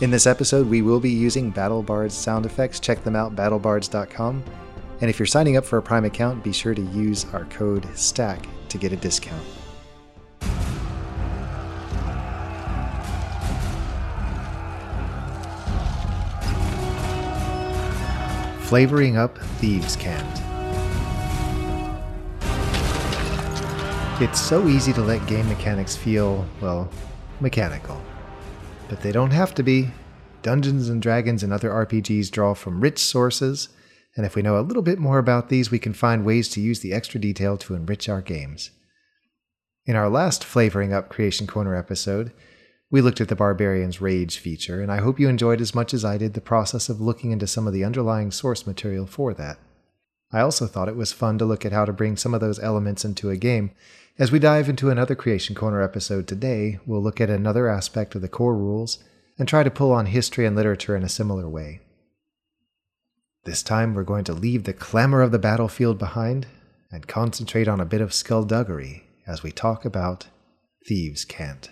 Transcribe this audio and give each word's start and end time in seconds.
In 0.00 0.10
this 0.10 0.26
episode, 0.26 0.66
we 0.66 0.80
will 0.80 0.98
be 0.98 1.10
using 1.10 1.52
BattleBard's 1.52 2.14
sound 2.14 2.46
effects. 2.46 2.80
Check 2.80 3.04
them 3.04 3.14
out, 3.14 3.36
battlebards.com. 3.36 4.42
And 5.02 5.10
if 5.10 5.18
you're 5.18 5.26
signing 5.26 5.58
up 5.58 5.64
for 5.66 5.76
a 5.76 5.82
Prime 5.82 6.06
account, 6.06 6.42
be 6.42 6.52
sure 6.52 6.74
to 6.74 6.80
use 6.80 7.26
our 7.34 7.44
code 7.46 7.86
STACK 7.94 8.46
to 8.70 8.78
get 8.78 8.94
a 8.94 8.96
discount. 8.96 9.42
Flavoring 18.62 19.18
up 19.18 19.36
Thieves' 19.58 19.96
Cant. 19.96 20.40
It's 24.22 24.40
so 24.40 24.66
easy 24.66 24.94
to 24.94 25.02
let 25.02 25.26
game 25.26 25.46
mechanics 25.46 25.94
feel, 25.94 26.46
well, 26.62 26.88
mechanical. 27.40 28.00
But 28.90 29.02
they 29.02 29.12
don't 29.12 29.30
have 29.30 29.54
to 29.54 29.62
be. 29.62 29.92
Dungeons 30.42 30.88
and 30.88 31.00
Dragons 31.00 31.44
and 31.44 31.52
other 31.52 31.70
RPGs 31.70 32.28
draw 32.28 32.54
from 32.54 32.80
rich 32.80 32.98
sources, 32.98 33.68
and 34.16 34.26
if 34.26 34.34
we 34.34 34.42
know 34.42 34.58
a 34.58 34.66
little 34.66 34.82
bit 34.82 34.98
more 34.98 35.18
about 35.18 35.48
these, 35.48 35.70
we 35.70 35.78
can 35.78 35.92
find 35.92 36.24
ways 36.24 36.48
to 36.48 36.60
use 36.60 36.80
the 36.80 36.92
extra 36.92 37.20
detail 37.20 37.56
to 37.58 37.76
enrich 37.76 38.08
our 38.08 38.20
games. 38.20 38.72
In 39.86 39.94
our 39.94 40.10
last 40.10 40.42
Flavoring 40.42 40.92
Up 40.92 41.08
Creation 41.08 41.46
Corner 41.46 41.76
episode, 41.76 42.32
we 42.90 43.00
looked 43.00 43.20
at 43.20 43.28
the 43.28 43.36
Barbarian's 43.36 44.00
Rage 44.00 44.38
feature, 44.38 44.80
and 44.80 44.90
I 44.90 44.96
hope 44.96 45.20
you 45.20 45.28
enjoyed 45.28 45.60
as 45.60 45.72
much 45.72 45.94
as 45.94 46.04
I 46.04 46.18
did 46.18 46.34
the 46.34 46.40
process 46.40 46.88
of 46.88 47.00
looking 47.00 47.30
into 47.30 47.46
some 47.46 47.68
of 47.68 47.72
the 47.72 47.84
underlying 47.84 48.32
source 48.32 48.66
material 48.66 49.06
for 49.06 49.32
that. 49.34 49.58
I 50.32 50.40
also 50.40 50.66
thought 50.66 50.88
it 50.88 50.96
was 50.96 51.12
fun 51.12 51.38
to 51.38 51.44
look 51.44 51.66
at 51.66 51.72
how 51.72 51.84
to 51.84 51.92
bring 51.92 52.16
some 52.16 52.34
of 52.34 52.40
those 52.40 52.60
elements 52.60 53.04
into 53.04 53.30
a 53.30 53.36
game. 53.36 53.72
As 54.18 54.30
we 54.30 54.38
dive 54.38 54.68
into 54.68 54.90
another 54.90 55.14
Creation 55.14 55.54
Corner 55.54 55.82
episode 55.82 56.28
today, 56.28 56.78
we'll 56.86 57.02
look 57.02 57.20
at 57.20 57.30
another 57.30 57.68
aspect 57.68 58.14
of 58.14 58.22
the 58.22 58.28
core 58.28 58.56
rules 58.56 59.02
and 59.38 59.48
try 59.48 59.62
to 59.62 59.70
pull 59.70 59.92
on 59.92 60.06
history 60.06 60.46
and 60.46 60.54
literature 60.54 60.94
in 60.94 61.02
a 61.02 61.08
similar 61.08 61.48
way. 61.48 61.80
This 63.44 63.62
time, 63.62 63.94
we're 63.94 64.04
going 64.04 64.24
to 64.24 64.34
leave 64.34 64.64
the 64.64 64.74
clamor 64.74 65.22
of 65.22 65.32
the 65.32 65.38
battlefield 65.38 65.98
behind 65.98 66.46
and 66.92 67.08
concentrate 67.08 67.66
on 67.68 67.80
a 67.80 67.86
bit 67.86 68.02
of 68.02 68.12
skullduggery 68.12 69.04
as 69.26 69.42
we 69.42 69.50
talk 69.50 69.84
about 69.84 70.26
Thieves' 70.86 71.24
Cant. 71.24 71.70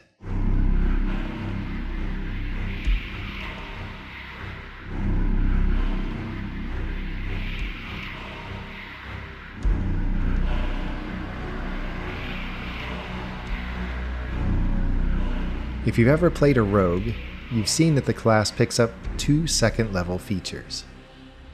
If 15.89 15.97
you've 15.97 16.09
ever 16.09 16.29
played 16.29 16.59
a 16.59 16.63
rogue, 16.63 17.15
you've 17.51 17.67
seen 17.67 17.95
that 17.95 18.05
the 18.05 18.13
class 18.13 18.51
picks 18.51 18.79
up 18.79 18.91
two 19.17 19.47
second 19.47 19.91
level 19.95 20.19
features. 20.19 20.85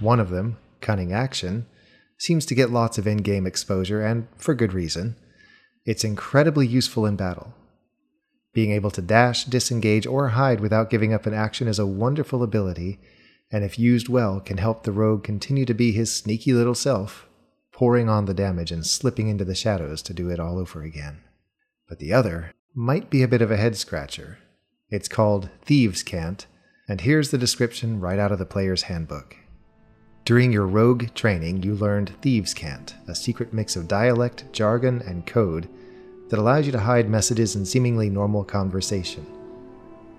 One 0.00 0.18
of 0.18 0.30
them, 0.30 0.56
Cunning 0.80 1.12
Action, 1.12 1.66
seems 2.18 2.44
to 2.46 2.54
get 2.56 2.72
lots 2.72 2.98
of 2.98 3.06
in 3.06 3.18
game 3.18 3.46
exposure, 3.46 4.04
and 4.04 4.26
for 4.36 4.52
good 4.52 4.72
reason. 4.72 5.14
It's 5.86 6.02
incredibly 6.02 6.66
useful 6.66 7.06
in 7.06 7.14
battle. 7.14 7.54
Being 8.52 8.72
able 8.72 8.90
to 8.90 9.00
dash, 9.00 9.44
disengage, 9.44 10.04
or 10.04 10.30
hide 10.30 10.58
without 10.58 10.90
giving 10.90 11.14
up 11.14 11.26
an 11.26 11.34
action 11.34 11.68
is 11.68 11.78
a 11.78 11.86
wonderful 11.86 12.42
ability, 12.42 12.98
and 13.52 13.62
if 13.62 13.78
used 13.78 14.08
well, 14.08 14.40
can 14.40 14.58
help 14.58 14.82
the 14.82 14.90
rogue 14.90 15.22
continue 15.22 15.64
to 15.64 15.74
be 15.74 15.92
his 15.92 16.12
sneaky 16.12 16.52
little 16.52 16.74
self, 16.74 17.28
pouring 17.70 18.08
on 18.08 18.24
the 18.24 18.34
damage 18.34 18.72
and 18.72 18.84
slipping 18.84 19.28
into 19.28 19.44
the 19.44 19.54
shadows 19.54 20.02
to 20.02 20.12
do 20.12 20.28
it 20.28 20.40
all 20.40 20.58
over 20.58 20.82
again. 20.82 21.20
But 21.88 22.00
the 22.00 22.12
other, 22.12 22.50
might 22.76 23.08
be 23.08 23.22
a 23.22 23.28
bit 23.28 23.40
of 23.40 23.52
a 23.52 23.56
head 23.56 23.76
scratcher. 23.76 24.38
It's 24.90 25.06
called 25.06 25.48
Thieves' 25.62 26.02
Cant, 26.02 26.46
and 26.88 27.00
here's 27.00 27.30
the 27.30 27.38
description 27.38 28.00
right 28.00 28.18
out 28.18 28.32
of 28.32 28.40
the 28.40 28.44
player's 28.44 28.82
handbook. 28.82 29.36
During 30.24 30.50
your 30.50 30.66
rogue 30.66 31.14
training, 31.14 31.62
you 31.62 31.74
learned 31.74 32.16
Thieves' 32.20 32.52
Cant, 32.52 32.96
a 33.06 33.14
secret 33.14 33.52
mix 33.52 33.76
of 33.76 33.86
dialect, 33.86 34.46
jargon, 34.52 35.02
and 35.02 35.24
code 35.24 35.68
that 36.30 36.38
allows 36.40 36.66
you 36.66 36.72
to 36.72 36.80
hide 36.80 37.08
messages 37.08 37.54
in 37.54 37.64
seemingly 37.64 38.10
normal 38.10 38.42
conversation. 38.42 39.24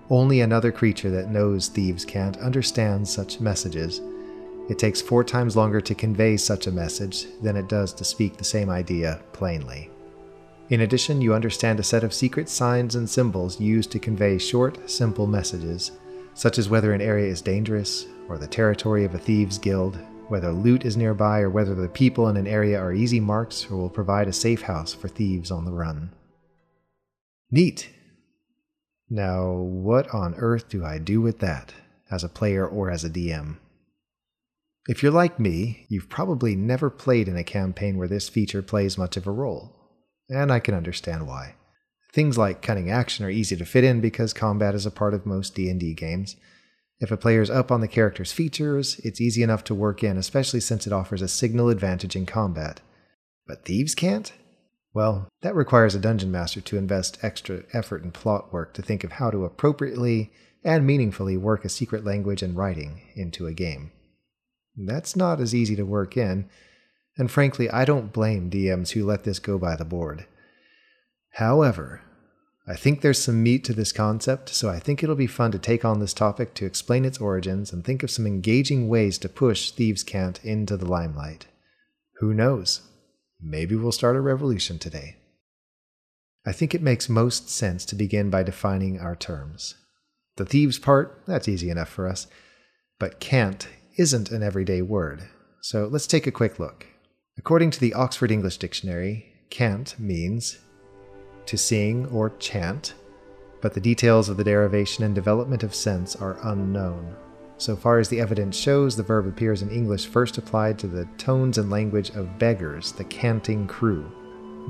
Only 0.08 0.40
another 0.40 0.72
creature 0.72 1.10
that 1.10 1.30
knows 1.30 1.68
Thieves' 1.68 2.06
Cant 2.06 2.38
understands 2.38 3.10
such 3.10 3.38
messages. 3.38 4.00
It 4.70 4.78
takes 4.78 5.02
four 5.02 5.24
times 5.24 5.56
longer 5.56 5.82
to 5.82 5.94
convey 5.94 6.38
such 6.38 6.66
a 6.66 6.72
message 6.72 7.26
than 7.42 7.56
it 7.56 7.68
does 7.68 7.92
to 7.94 8.04
speak 8.04 8.38
the 8.38 8.44
same 8.44 8.70
idea 8.70 9.20
plainly. 9.34 9.90
In 10.68 10.80
addition, 10.80 11.20
you 11.20 11.32
understand 11.32 11.78
a 11.78 11.84
set 11.84 12.02
of 12.02 12.12
secret 12.12 12.48
signs 12.48 12.96
and 12.96 13.08
symbols 13.08 13.60
used 13.60 13.92
to 13.92 14.00
convey 14.00 14.36
short, 14.36 14.90
simple 14.90 15.28
messages, 15.28 15.92
such 16.34 16.58
as 16.58 16.68
whether 16.68 16.92
an 16.92 17.00
area 17.00 17.30
is 17.30 17.40
dangerous, 17.40 18.06
or 18.28 18.36
the 18.36 18.48
territory 18.48 19.04
of 19.04 19.14
a 19.14 19.18
thieves' 19.18 19.58
guild, 19.58 19.96
whether 20.26 20.50
loot 20.50 20.84
is 20.84 20.96
nearby, 20.96 21.40
or 21.40 21.50
whether 21.50 21.76
the 21.76 21.88
people 21.88 22.28
in 22.28 22.36
an 22.36 22.48
area 22.48 22.80
are 22.80 22.92
easy 22.92 23.20
marks 23.20 23.70
or 23.70 23.76
will 23.76 23.88
provide 23.88 24.26
a 24.26 24.32
safe 24.32 24.62
house 24.62 24.92
for 24.92 25.06
thieves 25.06 25.52
on 25.52 25.64
the 25.64 25.72
run. 25.72 26.10
Neat! 27.48 27.88
Now, 29.08 29.52
what 29.52 30.12
on 30.12 30.34
earth 30.34 30.68
do 30.68 30.84
I 30.84 30.98
do 30.98 31.20
with 31.20 31.38
that, 31.38 31.74
as 32.10 32.24
a 32.24 32.28
player 32.28 32.66
or 32.66 32.90
as 32.90 33.04
a 33.04 33.10
DM? 33.10 33.58
If 34.88 35.00
you're 35.00 35.12
like 35.12 35.38
me, 35.38 35.86
you've 35.88 36.08
probably 36.08 36.56
never 36.56 36.90
played 36.90 37.28
in 37.28 37.36
a 37.36 37.44
campaign 37.44 37.96
where 37.96 38.08
this 38.08 38.28
feature 38.28 38.62
plays 38.62 38.98
much 38.98 39.16
of 39.16 39.28
a 39.28 39.32
role 39.32 39.75
and 40.28 40.52
I 40.52 40.60
can 40.60 40.74
understand 40.74 41.26
why. 41.26 41.54
Things 42.12 42.38
like 42.38 42.62
cunning 42.62 42.90
action 42.90 43.24
are 43.24 43.30
easy 43.30 43.56
to 43.56 43.64
fit 43.64 43.84
in 43.84 44.00
because 44.00 44.32
combat 44.32 44.74
is 44.74 44.86
a 44.86 44.90
part 44.90 45.14
of 45.14 45.26
most 45.26 45.54
D&D 45.54 45.94
games. 45.94 46.36
If 46.98 47.10
a 47.10 47.16
player's 47.16 47.50
up 47.50 47.70
on 47.70 47.82
the 47.82 47.88
character's 47.88 48.32
features, 48.32 48.98
it's 49.04 49.20
easy 49.20 49.42
enough 49.42 49.64
to 49.64 49.74
work 49.74 50.02
in, 50.02 50.16
especially 50.16 50.60
since 50.60 50.86
it 50.86 50.92
offers 50.92 51.20
a 51.20 51.28
signal 51.28 51.68
advantage 51.68 52.16
in 52.16 52.24
combat. 52.24 52.80
But 53.46 53.64
thieves' 53.66 53.94
cant? 53.94 54.32
Well, 54.94 55.28
that 55.42 55.54
requires 55.54 55.94
a 55.94 56.00
dungeon 56.00 56.30
master 56.30 56.62
to 56.62 56.78
invest 56.78 57.18
extra 57.22 57.64
effort 57.74 58.02
and 58.02 58.14
plot 58.14 58.50
work 58.50 58.72
to 58.74 58.82
think 58.82 59.04
of 59.04 59.12
how 59.12 59.30
to 59.30 59.44
appropriately 59.44 60.32
and 60.64 60.86
meaningfully 60.86 61.36
work 61.36 61.66
a 61.66 61.68
secret 61.68 62.02
language 62.02 62.42
and 62.42 62.56
writing 62.56 63.02
into 63.14 63.46
a 63.46 63.52
game. 63.52 63.92
That's 64.74 65.14
not 65.14 65.38
as 65.38 65.54
easy 65.54 65.76
to 65.76 65.84
work 65.84 66.16
in, 66.16 66.48
and 67.18 67.30
frankly, 67.30 67.70
I 67.70 67.84
don't 67.84 68.12
blame 68.12 68.50
DMs 68.50 68.90
who 68.90 69.04
let 69.04 69.24
this 69.24 69.38
go 69.38 69.58
by 69.58 69.76
the 69.76 69.84
board. 69.84 70.26
However, 71.32 72.02
I 72.68 72.74
think 72.74 73.00
there's 73.00 73.22
some 73.22 73.42
meat 73.42 73.62
to 73.64 73.72
this 73.72 73.92
concept, 73.92 74.48
so 74.48 74.68
I 74.68 74.80
think 74.80 75.02
it'll 75.02 75.14
be 75.14 75.28
fun 75.28 75.52
to 75.52 75.58
take 75.58 75.84
on 75.84 76.00
this 76.00 76.12
topic 76.12 76.52
to 76.54 76.66
explain 76.66 77.04
its 77.04 77.18
origins 77.18 77.72
and 77.72 77.84
think 77.84 78.02
of 78.02 78.10
some 78.10 78.26
engaging 78.26 78.88
ways 78.88 79.18
to 79.18 79.28
push 79.28 79.70
Thieves' 79.70 80.02
Cant 80.02 80.44
into 80.44 80.76
the 80.76 80.86
limelight. 80.86 81.46
Who 82.18 82.34
knows? 82.34 82.82
Maybe 83.40 83.76
we'll 83.76 83.92
start 83.92 84.16
a 84.16 84.20
revolution 84.20 84.78
today. 84.78 85.16
I 86.44 86.52
think 86.52 86.74
it 86.74 86.82
makes 86.82 87.08
most 87.08 87.48
sense 87.48 87.84
to 87.86 87.94
begin 87.94 88.30
by 88.30 88.42
defining 88.42 88.98
our 88.98 89.14
terms. 89.14 89.74
The 90.36 90.44
thieves 90.44 90.78
part, 90.78 91.22
that's 91.26 91.48
easy 91.48 91.70
enough 91.70 91.88
for 91.88 92.08
us, 92.08 92.26
but 92.98 93.20
cant 93.20 93.68
isn't 93.96 94.30
an 94.30 94.42
everyday 94.42 94.82
word, 94.82 95.28
so 95.60 95.86
let's 95.86 96.06
take 96.06 96.26
a 96.26 96.32
quick 96.32 96.58
look. 96.58 96.86
According 97.38 97.70
to 97.72 97.80
the 97.80 97.92
Oxford 97.92 98.30
English 98.30 98.56
Dictionary, 98.56 99.26
cant 99.50 100.00
means 100.00 100.58
to 101.44 101.58
sing 101.58 102.06
or 102.06 102.30
chant, 102.38 102.94
but 103.60 103.74
the 103.74 103.80
details 103.80 104.28
of 104.30 104.38
the 104.38 104.42
derivation 104.42 105.04
and 105.04 105.14
development 105.14 105.62
of 105.62 105.74
sense 105.74 106.16
are 106.16 106.38
unknown. 106.42 107.14
So 107.58 107.76
far 107.76 107.98
as 107.98 108.08
the 108.08 108.20
evidence 108.20 108.56
shows, 108.56 108.96
the 108.96 109.02
verb 109.02 109.26
appears 109.26 109.60
in 109.60 109.70
English 109.70 110.06
first 110.06 110.38
applied 110.38 110.78
to 110.78 110.86
the 110.86 111.04
tones 111.18 111.58
and 111.58 111.70
language 111.70 112.10
of 112.10 112.38
beggars, 112.38 112.92
the 112.92 113.04
canting 113.04 113.66
crew. 113.66 114.10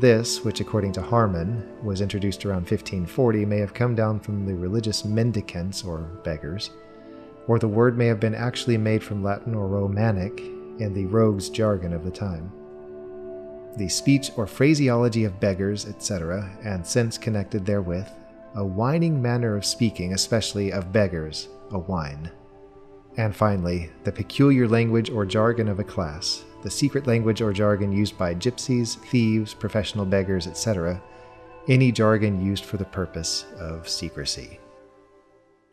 This, 0.00 0.44
which 0.44 0.60
according 0.60 0.92
to 0.94 1.02
Harman 1.02 1.66
was 1.84 2.00
introduced 2.00 2.44
around 2.44 2.62
1540, 2.62 3.44
may 3.46 3.58
have 3.58 3.74
come 3.74 3.94
down 3.94 4.18
from 4.18 4.44
the 4.44 4.54
religious 4.54 5.04
mendicants 5.04 5.84
or 5.84 5.98
beggars, 6.24 6.70
or 7.46 7.60
the 7.60 7.68
word 7.68 7.96
may 7.96 8.06
have 8.06 8.20
been 8.20 8.34
actually 8.34 8.76
made 8.76 9.04
from 9.04 9.22
Latin 9.22 9.54
or 9.54 9.68
Romanic 9.68 10.40
in 10.78 10.92
the 10.92 11.06
rogues' 11.06 11.48
jargon 11.48 11.92
of 11.92 12.04
the 12.04 12.10
time. 12.10 12.52
The 13.76 13.88
speech 13.88 14.30
or 14.36 14.46
phraseology 14.46 15.24
of 15.24 15.38
beggars, 15.38 15.86
etc., 15.86 16.50
and 16.64 16.86
sense 16.86 17.18
connected 17.18 17.66
therewith, 17.66 18.08
a 18.54 18.64
whining 18.64 19.20
manner 19.20 19.54
of 19.54 19.66
speaking, 19.66 20.14
especially 20.14 20.72
of 20.72 20.92
beggars, 20.92 21.48
a 21.70 21.78
whine. 21.78 22.30
And 23.18 23.34
finally, 23.34 23.90
the 24.04 24.12
peculiar 24.12 24.66
language 24.66 25.10
or 25.10 25.26
jargon 25.26 25.68
of 25.68 25.78
a 25.78 25.84
class, 25.84 26.44
the 26.62 26.70
secret 26.70 27.06
language 27.06 27.40
or 27.40 27.52
jargon 27.52 27.92
used 27.92 28.16
by 28.16 28.34
gypsies, 28.34 28.96
thieves, 28.96 29.54
professional 29.54 30.04
beggars, 30.04 30.46
etc., 30.46 31.02
any 31.68 31.90
jargon 31.92 32.44
used 32.44 32.64
for 32.64 32.76
the 32.76 32.84
purpose 32.84 33.44
of 33.58 33.88
secrecy. 33.88 34.58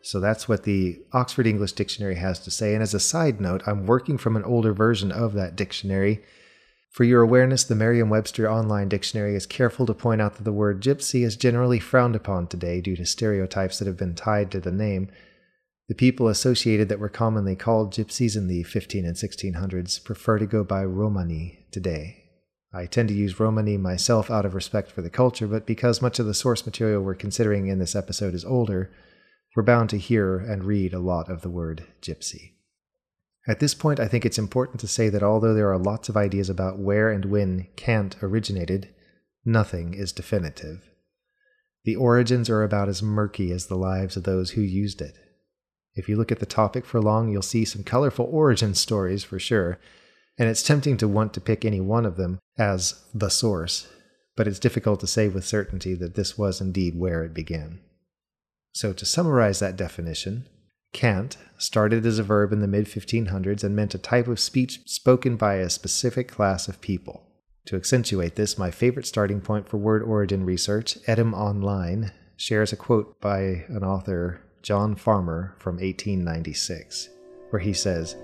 So 0.01 0.19
that's 0.19 0.50
what 0.50 0.63
the 0.63 1.01
Oxford 1.13 1.47
English 1.47 1.73
Dictionary 1.73 2.15
has 2.15 2.39
to 2.39 2.51
say. 2.51 2.73
And 2.73 2.83
as 2.83 2.94
a 2.94 3.00
side 3.00 3.39
note, 3.39 3.63
I'm 3.65 3.85
working 3.85 4.17
from 4.17 4.35
an 4.35 4.44
older 4.44 4.73
version 4.73 5.11
of 5.11 5.33
that 5.33 5.55
dictionary. 5.55 6.21
For 6.93 7.05
your 7.05 7.23
awareness, 7.23 7.63
the 7.63 7.73
Merriam 7.73 8.11
Webster 8.11 8.47
Online 8.47 8.87
Dictionary 8.87 9.35
is 9.35 9.47
careful 9.47 9.87
to 9.87 9.95
point 9.95 10.21
out 10.21 10.35
that 10.35 10.43
the 10.43 10.53
word 10.53 10.79
gypsy 10.79 11.25
is 11.25 11.35
generally 11.35 11.79
frowned 11.79 12.15
upon 12.15 12.45
today 12.45 12.81
due 12.81 12.95
to 12.95 13.03
stereotypes 13.03 13.79
that 13.79 13.87
have 13.87 13.97
been 13.97 14.13
tied 14.13 14.51
to 14.51 14.59
the 14.59 14.71
name. 14.71 15.09
The 15.89 15.95
people 15.95 16.27
associated 16.27 16.89
that 16.89 16.99
were 16.99 17.09
commonly 17.09 17.55
called 17.55 17.93
gypsies 17.93 18.37
in 18.37 18.47
the 18.47 18.61
15 18.61 19.07
and 19.07 19.15
1600s 19.15 20.03
prefer 20.03 20.37
to 20.37 20.45
go 20.45 20.63
by 20.63 20.85
Romani 20.85 21.65
today. 21.71 22.25
I 22.71 22.85
tend 22.85 23.09
to 23.09 23.15
use 23.15 23.39
Romani 23.39 23.77
myself 23.77 24.29
out 24.29 24.45
of 24.45 24.53
respect 24.53 24.91
for 24.91 25.01
the 25.01 25.09
culture, 25.09 25.47
but 25.47 25.65
because 25.65 25.99
much 25.99 26.19
of 26.19 26.27
the 26.27 26.35
source 26.35 26.63
material 26.63 27.01
we're 27.01 27.15
considering 27.15 27.69
in 27.69 27.79
this 27.79 27.95
episode 27.95 28.35
is 28.35 28.45
older, 28.45 28.91
we're 29.55 29.63
bound 29.63 29.89
to 29.89 29.97
hear 29.97 30.37
and 30.37 30.63
read 30.63 30.93
a 30.93 30.99
lot 30.99 31.27
of 31.27 31.41
the 31.41 31.49
word 31.49 31.85
gypsy. 32.03 32.52
At 33.47 33.59
this 33.59 33.73
point, 33.73 33.99
I 33.99 34.07
think 34.07 34.25
it's 34.25 34.39
important 34.39 34.79
to 34.79 34.87
say 34.87 35.09
that 35.09 35.23
although 35.23 35.53
there 35.53 35.71
are 35.71 35.77
lots 35.77 36.07
of 36.07 36.15
ideas 36.15 36.49
about 36.49 36.79
where 36.79 37.11
and 37.11 37.25
when 37.25 37.67
cant 37.75 38.15
originated, 38.23 38.89
nothing 39.43 39.93
is 39.93 40.13
definitive. 40.13 40.89
The 41.83 41.97
origins 41.97 42.49
are 42.49 42.63
about 42.63 42.87
as 42.87 43.03
murky 43.03 43.51
as 43.51 43.65
the 43.65 43.75
lives 43.75 44.15
of 44.15 44.23
those 44.23 44.51
who 44.51 44.61
used 44.61 45.01
it. 45.01 45.17
If 45.95 46.07
you 46.07 46.15
look 46.15 46.31
at 46.31 46.39
the 46.39 46.45
topic 46.45 46.85
for 46.85 47.01
long, 47.01 47.29
you'll 47.29 47.41
see 47.41 47.65
some 47.65 47.83
colorful 47.83 48.27
origin 48.31 48.73
stories 48.73 49.23
for 49.25 49.37
sure, 49.37 49.77
and 50.37 50.49
it's 50.49 50.63
tempting 50.63 50.97
to 50.97 51.07
want 51.07 51.33
to 51.33 51.41
pick 51.41 51.65
any 51.65 51.81
one 51.81 52.05
of 52.05 52.15
them 52.15 52.39
as 52.57 53.03
the 53.13 53.29
source, 53.29 53.87
but 54.35 54.47
it's 54.47 54.59
difficult 54.59 55.01
to 55.01 55.07
say 55.07 55.27
with 55.27 55.45
certainty 55.45 55.93
that 55.95 56.15
this 56.15 56.37
was 56.37 56.61
indeed 56.61 56.97
where 56.97 57.23
it 57.23 57.33
began. 57.33 57.79
So, 58.71 58.93
to 58.93 59.05
summarize 59.05 59.59
that 59.59 59.75
definition, 59.75 60.47
cant 60.93 61.37
started 61.57 62.05
as 62.05 62.19
a 62.19 62.23
verb 62.23 62.53
in 62.53 62.61
the 62.61 62.67
mid 62.67 62.85
1500s 62.85 63.63
and 63.63 63.75
meant 63.75 63.95
a 63.95 63.99
type 63.99 64.27
of 64.27 64.39
speech 64.39 64.81
spoken 64.85 65.35
by 65.35 65.55
a 65.55 65.69
specific 65.69 66.27
class 66.27 66.67
of 66.67 66.81
people. 66.81 67.23
To 67.65 67.75
accentuate 67.75 68.35
this, 68.35 68.57
my 68.57 68.71
favorite 68.71 69.07
starting 69.07 69.41
point 69.41 69.69
for 69.69 69.77
word 69.77 70.03
origin 70.03 70.45
research, 70.45 70.97
Etymonline, 71.07 72.11
shares 72.35 72.73
a 72.73 72.75
quote 72.75 73.19
by 73.21 73.65
an 73.69 73.83
author, 73.83 74.41
John 74.61 74.95
Farmer, 74.95 75.55
from 75.59 75.75
1896, 75.75 77.09
where 77.49 77.61
he 77.61 77.73
says, 77.73 78.15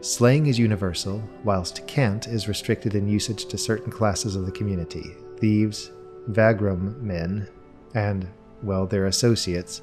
Slang 0.00 0.46
is 0.46 0.58
universal, 0.58 1.22
whilst 1.44 1.86
cant 1.86 2.26
is 2.26 2.48
restricted 2.48 2.94
in 2.94 3.08
usage 3.08 3.46
to 3.46 3.56
certain 3.56 3.90
classes 3.90 4.36
of 4.36 4.44
the 4.44 4.52
community 4.52 5.16
thieves, 5.38 5.90
vagrom 6.28 7.00
men, 7.02 7.48
and, 7.94 8.28
well, 8.62 8.86
their 8.86 9.06
associates. 9.06 9.82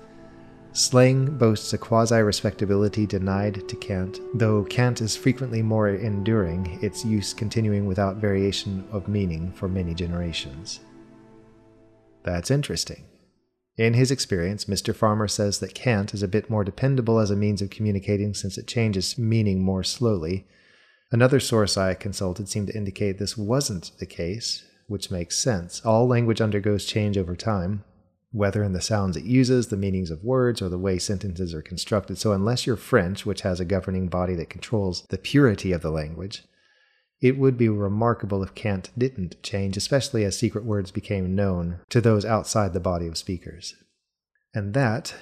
Slang 0.74 1.38
boasts 1.38 1.74
a 1.74 1.78
quasi 1.78 2.22
respectability 2.22 3.06
denied 3.06 3.68
to 3.68 3.76
cant, 3.76 4.22
though 4.34 4.64
cant 4.64 5.02
is 5.02 5.18
frequently 5.18 5.62
more 5.62 5.90
enduring, 5.90 6.80
its 6.82 7.04
use 7.04 7.34
continuing 7.34 7.88
without 7.88 8.18
variation 8.18 8.88
of 8.90 9.10
meaning 9.10 9.52
for 9.52 9.68
many 9.68 9.94
generations. 9.94 10.80
That's 12.24 12.50
interesting. 12.50 13.04
In 13.78 13.96
his 13.96 14.12
experience, 14.12 14.66
Mr. 14.66 14.96
Farmer 14.96 15.28
says 15.28 15.60
that 15.60 15.74
cant 15.74 16.14
is 16.14 16.24
a 16.24 16.28
bit 16.28 16.50
more 16.50 16.64
dependable 16.64 17.20
as 17.20 17.32
a 17.32 17.36
means 17.36 17.62
of 17.62 17.70
communicating 17.70 18.34
since 18.34 18.58
it 18.58 18.68
changes 18.68 19.18
meaning 19.18 19.62
more 19.62 19.84
slowly. 19.84 20.48
Another 21.12 21.42
source 21.42 21.76
I 21.76 21.96
consulted 21.96 22.48
seemed 22.48 22.68
to 22.68 22.78
indicate 22.78 23.20
this 23.20 23.38
wasn't 23.38 23.92
the 24.00 24.06
case, 24.06 24.64
which 24.88 25.12
makes 25.12 25.38
sense. 25.38 25.82
All 25.84 26.08
language 26.08 26.40
undergoes 26.40 26.86
change 26.86 27.18
over 27.18 27.36
time, 27.36 27.84
whether 28.32 28.64
in 28.64 28.74
the 28.74 28.82
sounds 28.82 29.18
it 29.18 29.24
uses, 29.24 29.68
the 29.68 29.78
meanings 29.78 30.10
of 30.10 30.24
words, 30.24 30.62
or 30.62 30.70
the 30.70 30.78
way 30.78 30.98
sentences 30.98 31.54
are 31.54 31.62
constructed. 31.62 32.18
So, 32.18 32.32
unless 32.32 32.66
you're 32.66 32.78
French, 32.78 33.26
which 33.26 33.42
has 33.42 33.60
a 33.60 33.66
governing 33.66 34.08
body 34.08 34.36
that 34.36 34.50
controls 34.50 35.06
the 35.10 35.18
purity 35.18 35.72
of 35.72 35.82
the 35.82 35.92
language, 35.92 36.44
it 37.22 37.38
would 37.38 37.58
be 37.58 37.70
remarkable 37.70 38.42
if 38.42 38.56
cant 38.56 38.90
didn't 38.98 39.42
change, 39.44 39.78
especially 39.78 40.24
as 40.24 40.38
secret 40.38 40.66
words 40.66 40.92
became 40.92 41.36
known 41.36 41.80
to 41.90 42.02
those 42.02 42.26
outside 42.26 42.74
the 42.74 42.80
body 42.80 43.06
of 43.06 43.18
speakers. 43.18 43.76
And 44.54 44.74
that 44.74 45.14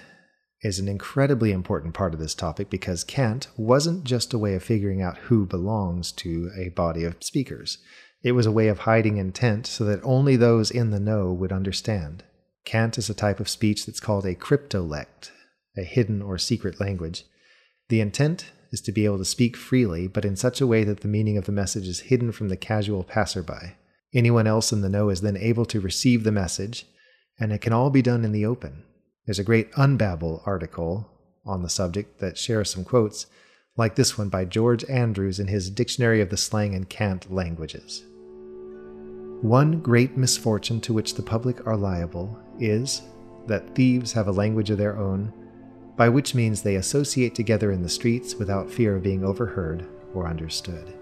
is 0.61 0.79
an 0.79 0.87
incredibly 0.87 1.51
important 1.51 1.93
part 1.93 2.13
of 2.13 2.19
this 2.19 2.35
topic 2.35 2.69
because 2.69 3.03
cant 3.03 3.47
wasn't 3.57 4.03
just 4.03 4.33
a 4.33 4.37
way 4.37 4.55
of 4.55 4.63
figuring 4.63 5.01
out 5.01 5.17
who 5.17 5.45
belongs 5.45 6.11
to 6.11 6.51
a 6.57 6.69
body 6.69 7.03
of 7.03 7.15
speakers. 7.21 7.77
It 8.23 8.33
was 8.33 8.45
a 8.45 8.51
way 8.51 8.67
of 8.67 8.79
hiding 8.79 9.17
intent 9.17 9.67
so 9.67 9.85
that 9.85 10.03
only 10.03 10.35
those 10.35 10.71
in 10.71 10.91
the 10.91 10.99
know 10.99 11.31
would 11.31 11.51
understand. 11.51 12.23
Cant 12.69 12.99
is 12.99 13.09
a 13.09 13.15
type 13.15 13.39
of 13.39 13.49
speech 13.49 13.87
that's 13.87 13.99
called 13.99 14.27
a 14.27 14.35
cryptolect, 14.35 15.31
a 15.75 15.81
hidden 15.81 16.21
or 16.21 16.37
secret 16.37 16.79
language. 16.79 17.23
The 17.87 17.99
intent 17.99 18.51
is 18.71 18.79
to 18.81 18.91
be 18.91 19.05
able 19.05 19.17
to 19.17 19.25
speak 19.25 19.57
freely, 19.57 20.07
but 20.07 20.23
in 20.23 20.35
such 20.35 20.61
a 20.61 20.67
way 20.67 20.83
that 20.83 20.99
the 20.99 21.07
meaning 21.07 21.35
of 21.35 21.45
the 21.45 21.51
message 21.51 21.87
is 21.87 22.01
hidden 22.01 22.31
from 22.31 22.49
the 22.49 22.55
casual 22.55 23.03
passerby. 23.03 23.73
Anyone 24.13 24.45
else 24.45 24.71
in 24.71 24.81
the 24.81 24.89
know 24.89 25.09
is 25.09 25.21
then 25.21 25.35
able 25.35 25.65
to 25.65 25.79
receive 25.79 26.23
the 26.23 26.31
message, 26.31 26.85
and 27.39 27.51
it 27.51 27.61
can 27.61 27.73
all 27.73 27.89
be 27.89 28.03
done 28.03 28.23
in 28.23 28.33
the 28.33 28.45
open. 28.45 28.83
There's 29.25 29.39
a 29.39 29.43
great 29.43 29.71
Unbabel 29.71 30.45
article 30.45 31.09
on 31.47 31.63
the 31.63 31.69
subject 31.69 32.19
that 32.19 32.37
shares 32.37 32.69
some 32.69 32.85
quotes, 32.85 33.25
like 33.77 33.95
this 33.95 34.15
one 34.15 34.29
by 34.29 34.45
George 34.45 34.87
Andrews 34.87 35.39
in 35.39 35.47
his 35.47 35.71
Dictionary 35.71 36.21
of 36.21 36.29
the 36.29 36.37
Slang 36.37 36.75
and 36.75 36.87
Cant 36.87 37.33
Languages. 37.33 38.03
One 39.41 39.79
great 39.79 40.17
misfortune 40.17 40.81
to 40.81 40.93
which 40.93 41.15
the 41.15 41.23
public 41.23 41.65
are 41.65 41.77
liable 41.77 42.37
is 42.59 43.03
that 43.47 43.73
thieves 43.73 44.11
have 44.11 44.27
a 44.27 44.33
language 44.33 44.69
of 44.69 44.77
their 44.77 44.97
own 44.97 45.31
by 45.95 46.09
which 46.09 46.35
means 46.35 46.61
they 46.61 46.75
associate 46.75 47.35
together 47.35 47.71
in 47.71 47.81
the 47.81 47.89
streets 47.89 48.35
without 48.35 48.69
fear 48.69 48.95
of 48.95 49.03
being 49.03 49.23
overheard 49.23 49.85
or 50.13 50.27
understood. 50.27 50.93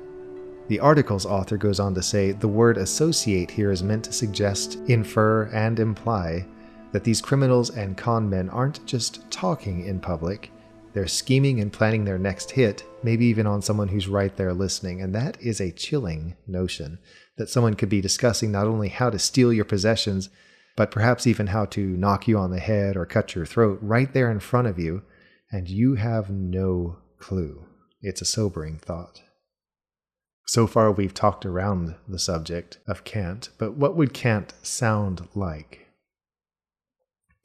The 0.68 0.80
article's 0.80 1.26
author 1.26 1.58
goes 1.58 1.80
on 1.80 1.94
to 1.96 2.04
say 2.04 2.32
the 2.32 2.48
word 2.48 2.78
associate 2.78 3.50
here 3.50 3.72
is 3.72 3.84
meant 3.84 4.06
to 4.06 4.14
suggest, 4.14 4.76
infer, 4.88 5.46
and 5.54 5.80
imply 5.80 6.46
that 6.92 7.04
these 7.04 7.22
criminals 7.22 7.70
and 7.70 7.98
con 7.98 8.30
men 8.30 8.50
aren't 8.50 8.86
just 8.86 9.30
talking 9.32 9.86
in 9.86 10.00
public, 10.00 10.52
they're 10.94 11.08
scheming 11.08 11.60
and 11.60 11.72
planning 11.72 12.04
their 12.04 12.18
next 12.18 12.52
hit, 12.52 12.84
maybe 13.08 13.26
even 13.28 13.48
on 13.48 13.62
someone 13.62 13.88
who's 13.88 14.10
right 14.10 14.36
there 14.36 14.54
listening. 14.54 15.02
And 15.02 15.16
that 15.16 15.42
is 15.42 15.62
a 15.62 15.72
chilling 15.72 16.36
notion 16.46 17.00
that 17.38 17.50
someone 17.50 17.76
could 17.76 17.88
be 17.88 18.02
discussing 18.02 18.52
not 18.52 18.68
only 18.68 18.90
how 18.90 19.10
to 19.10 19.18
steal 19.18 19.54
your 19.54 19.64
possessions, 19.64 20.30
but 20.76 20.92
perhaps 20.92 21.26
even 21.26 21.48
how 21.48 21.64
to 21.68 21.80
knock 21.80 22.28
you 22.28 22.38
on 22.38 22.52
the 22.52 22.60
head 22.60 22.98
or 22.98 23.06
cut 23.06 23.34
your 23.34 23.46
throat 23.46 23.80
right 23.82 24.12
there 24.12 24.30
in 24.30 24.42
front 24.42 24.68
of 24.68 24.78
you, 24.78 25.04
and 25.50 25.70
you 25.70 25.96
have 25.96 26.30
no 26.30 26.98
clue. 27.18 27.64
It's 28.02 28.20
a 28.20 28.26
sobering 28.26 28.78
thought. 28.78 29.22
So 30.46 30.68
far, 30.68 30.92
we've 30.92 31.14
talked 31.14 31.46
around 31.46 31.96
the 32.10 32.20
subject 32.20 32.78
of 32.90 33.06
cant, 33.06 33.52
but 33.58 33.78
what 33.78 33.96
would 33.96 34.14
cant 34.14 34.54
sound 34.64 35.30
like? 35.34 35.87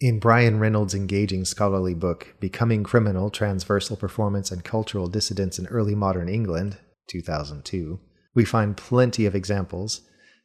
In 0.03 0.19
Bryan 0.19 0.59
Reynolds' 0.59 0.97
engaging 0.97 1.45
scholarly 1.45 1.95
book, 1.95 2.35
Becoming 2.41 2.83
Criminal 2.83 3.31
Transversal 3.31 3.97
Performance 3.97 4.51
and 4.51 4.65
Cultural 4.65 5.07
Dissidence 5.07 5.61
in 5.61 5.69
Early 5.69 5.95
Modern 5.95 6.29
England, 6.29 6.79
2002, 7.07 8.01
we 8.35 8.45
find 8.45 8.77
plenty 8.77 9.27
of 9.27 9.37
examples 9.37 10.01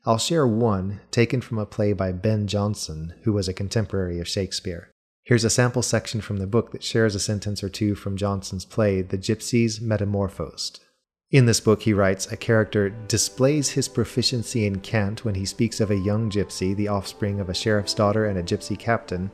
I'll 0.06 0.20
share 0.20 0.46
one 0.46 1.02
taken 1.10 1.42
from 1.42 1.58
a 1.58 1.66
play 1.66 1.94
by 1.94 2.12
Ben 2.12 2.46
Jonson, 2.46 3.16
who 3.24 3.34
was 3.34 3.48
a 3.48 3.54
contemporary 3.54 4.20
of 4.20 4.28
Shakespeare. 4.28 4.92
Here's 5.24 5.44
a 5.44 5.50
sample 5.50 5.82
section 5.82 6.22
from 6.22 6.38
the 6.38 6.46
book 6.46 6.72
that 6.72 6.84
shares 6.84 7.16
a 7.16 7.20
sentence 7.20 7.64
or 7.64 7.70
two 7.70 7.96
from 7.96 8.16
Jonson's 8.16 8.64
play, 8.64 9.02
The 9.02 9.18
Gypsies 9.18 9.82
Metamorphosed. 9.82 10.82
In 11.30 11.46
this 11.46 11.60
book, 11.60 11.82
he 11.82 11.94
writes 11.94 12.32
a 12.32 12.38
character 12.38 12.90
displays 12.90 13.72
his 13.72 13.90
proficiency 13.90 14.66
in 14.66 14.80
cant 14.80 15.26
when 15.26 15.36
he 15.36 15.44
speaks 15.44 15.82
of 15.82 15.92
a 15.92 15.98
young 15.98 16.30
gypsy, 16.30 16.74
the 16.74 16.88
offspring 16.88 17.42
of 17.42 17.50
a 17.50 17.54
sheriff's 17.54 17.94
daughter 17.94 18.28
and 18.28 18.40
a 18.40 18.44
gypsy 18.44 18.80
captain, 18.80 19.30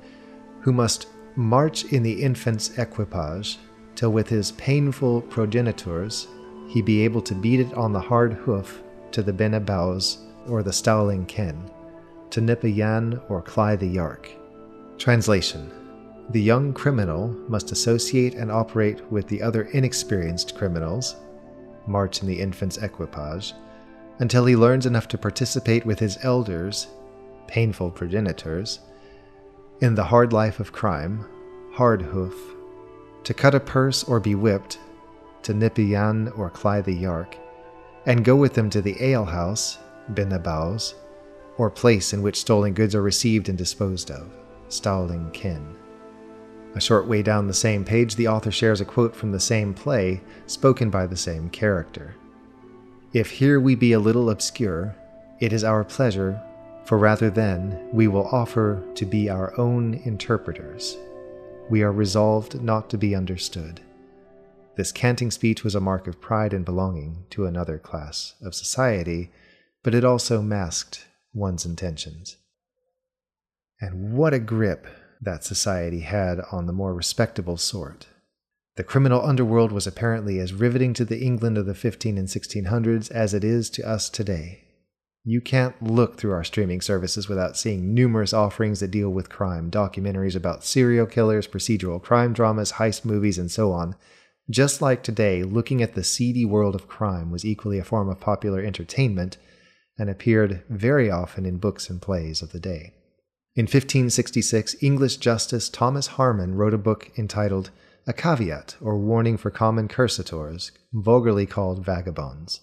who 0.61 0.73
must 0.73 1.07
march 1.35 1.85
in 1.85 2.01
the 2.01 2.23
infant's 2.23 2.75
equipage 2.79 3.59
till 3.93 4.11
with 4.11 4.27
his 4.27 4.53
painful 4.53 5.21
progenitors 5.21 6.27
he 6.67 6.81
be 6.81 7.03
able 7.03 7.21
to 7.21 7.35
beat 7.35 7.59
it 7.59 7.71
on 7.75 7.93
the 7.93 7.99
hard 7.99 8.33
hoof 8.33 8.81
to 9.11 9.21
the 9.21 9.33
benebaus 9.33 10.17
or 10.47 10.63
the 10.63 10.73
Stowling 10.73 11.27
Ken, 11.27 11.69
to 12.31 12.41
nip 12.41 12.63
a 12.63 12.69
yan 12.69 13.21
or 13.29 13.39
cly 13.39 13.75
the 13.75 13.85
yark. 13.85 14.31
Translation 14.97 15.71
The 16.31 16.41
young 16.41 16.73
criminal 16.73 17.27
must 17.47 17.71
associate 17.71 18.33
and 18.33 18.51
operate 18.51 19.05
with 19.11 19.27
the 19.27 19.43
other 19.43 19.65
inexperienced 19.73 20.55
criminals, 20.55 21.17
march 21.87 22.21
in 22.21 22.27
the 22.27 22.39
infant's 22.39 22.77
equipage, 22.77 23.53
until 24.19 24.45
he 24.45 24.55
learns 24.55 24.85
enough 24.85 25.07
to 25.09 25.17
participate 25.17 25.85
with 25.85 25.99
his 25.99 26.17
elders, 26.23 26.87
painful 27.47 27.91
progenitors, 27.91 28.79
in 29.81 29.95
the 29.95 30.03
hard 30.03 30.31
life 30.31 30.59
of 30.59 30.71
crime, 30.71 31.25
hard 31.73 32.01
hoof, 32.01 32.35
to 33.23 33.33
cut 33.33 33.55
a 33.55 33.59
purse 33.59 34.03
or 34.03 34.19
be 34.19 34.35
whipped, 34.35 34.79
to 35.41 35.53
nip 35.53 35.77
a 35.77 35.83
yan 35.83 36.29
or 36.35 36.49
cly 36.49 36.81
the 36.81 36.93
yark, 36.93 37.35
and 38.05 38.25
go 38.25 38.35
with 38.35 38.53
them 38.53 38.69
to 38.69 38.81
the 38.81 38.95
alehouse 39.01 39.77
benebaus, 40.11 40.93
or 41.57 41.69
place 41.69 42.13
in 42.13 42.21
which 42.21 42.39
stolen 42.39 42.73
goods 42.73 42.95
are 42.95 43.01
received 43.01 43.49
and 43.49 43.57
disposed 43.57 44.11
of, 44.11 44.29
Stowling 44.69 45.29
Kin. 45.31 45.75
A 46.75 46.81
short 46.81 47.07
way 47.07 47.21
down 47.21 47.47
the 47.47 47.53
same 47.53 47.85
page, 47.85 48.15
the 48.15 48.27
author 48.27 48.51
shares 48.51 48.81
a 48.81 48.85
quote 48.85 49.15
from 49.15 49.31
the 49.31 49.39
same 49.39 49.73
play, 49.73 50.21
spoken 50.47 50.89
by 50.89 51.05
the 51.05 51.15
same 51.17 51.49
character. 51.49 52.15
If 53.13 53.29
here 53.29 53.59
we 53.59 53.75
be 53.75 53.93
a 53.93 53.99
little 53.99 54.31
obscure, 54.31 54.95
it 55.39 55.53
is 55.53 55.63
our 55.63 55.83
pleasure, 55.83 56.41
for 56.85 56.97
rather 56.97 57.29
then 57.29 57.89
we 57.93 58.07
will 58.07 58.27
offer 58.27 58.83
to 58.95 59.05
be 59.05 59.29
our 59.29 59.57
own 59.59 59.93
interpreters. 60.03 60.97
we 61.69 61.81
are 61.81 61.91
resolved 61.91 62.61
not 62.61 62.89
to 62.89 62.97
be 62.97 63.15
understood. 63.15 63.81
This 64.75 64.91
canting 64.91 65.31
speech 65.31 65.63
was 65.63 65.75
a 65.75 65.79
mark 65.79 66.07
of 66.07 66.19
pride 66.19 66.53
and 66.53 66.65
belonging 66.65 67.25
to 67.31 67.45
another 67.45 67.77
class 67.77 68.33
of 68.41 68.55
society, 68.55 69.31
but 69.83 69.93
it 69.93 70.03
also 70.03 70.41
masked 70.41 71.05
one's 71.33 71.65
intentions. 71.65 72.37
And 73.79 74.13
what 74.13 74.33
a 74.33 74.39
grip 74.39 74.87
that 75.23 75.43
society 75.43 76.01
had 76.01 76.39
on 76.51 76.65
the 76.65 76.73
more 76.73 76.93
respectable 76.93 77.57
sort. 77.57 78.07
The 78.75 78.83
criminal 78.83 79.23
underworld 79.23 79.71
was 79.71 79.85
apparently 79.85 80.39
as 80.39 80.53
riveting 80.53 80.93
to 80.95 81.05
the 81.05 81.19
England 81.19 81.57
of 81.57 81.65
the 81.65 81.75
15 81.75 82.17
and 82.17 82.27
1600s 82.27 83.11
as 83.11 83.33
it 83.33 83.43
is 83.43 83.69
to 83.71 83.87
us 83.87 84.09
today. 84.09 84.63
You 85.23 85.39
can't 85.39 85.81
look 85.81 86.17
through 86.17 86.33
our 86.33 86.43
streaming 86.43 86.81
services 86.81 87.29
without 87.29 87.55
seeing 87.55 87.93
numerous 87.93 88.33
offerings 88.33 88.81
that 88.81 88.89
deal 88.91 89.09
with 89.09 89.29
crime, 89.29 89.71
documentaries 89.71 90.35
about 90.35 90.65
serial 90.65 91.05
killers, 91.05 91.47
procedural 91.47 92.01
crime 92.01 92.33
dramas, 92.33 92.73
heist 92.73 93.05
movies, 93.05 93.37
and 93.37 93.49
so 93.49 93.71
on. 93.71 93.95
Just 94.49 94.81
like 94.81 95.03
today, 95.03 95.43
looking 95.43 95.81
at 95.81 95.93
the 95.93 96.03
seedy 96.03 96.43
world 96.43 96.75
of 96.75 96.89
crime 96.89 97.31
was 97.31 97.45
equally 97.45 97.79
a 97.79 97.85
form 97.85 98.09
of 98.09 98.19
popular 98.19 98.59
entertainment 98.61 99.37
and 99.97 100.09
appeared 100.09 100.63
very 100.69 101.09
often 101.09 101.45
in 101.45 101.57
books 101.57 101.89
and 101.89 102.01
plays 102.01 102.41
of 102.41 102.51
the 102.51 102.59
day. 102.59 102.93
In 103.55 103.65
1566, 103.65 104.77
English 104.81 105.17
Justice 105.17 105.69
Thomas 105.69 106.07
Harman 106.07 106.55
wrote 106.55 106.73
a 106.73 106.77
book 106.79 107.11
entitled 107.15 107.69
A 108.07 108.13
Caveat, 108.13 108.77
or 108.81 108.97
Warning 108.97 109.37
for 109.37 109.51
Common 109.51 109.87
Cursetors, 109.87 110.71
vulgarly 110.91 111.45
called 111.45 111.85
Vagabonds. 111.85 112.61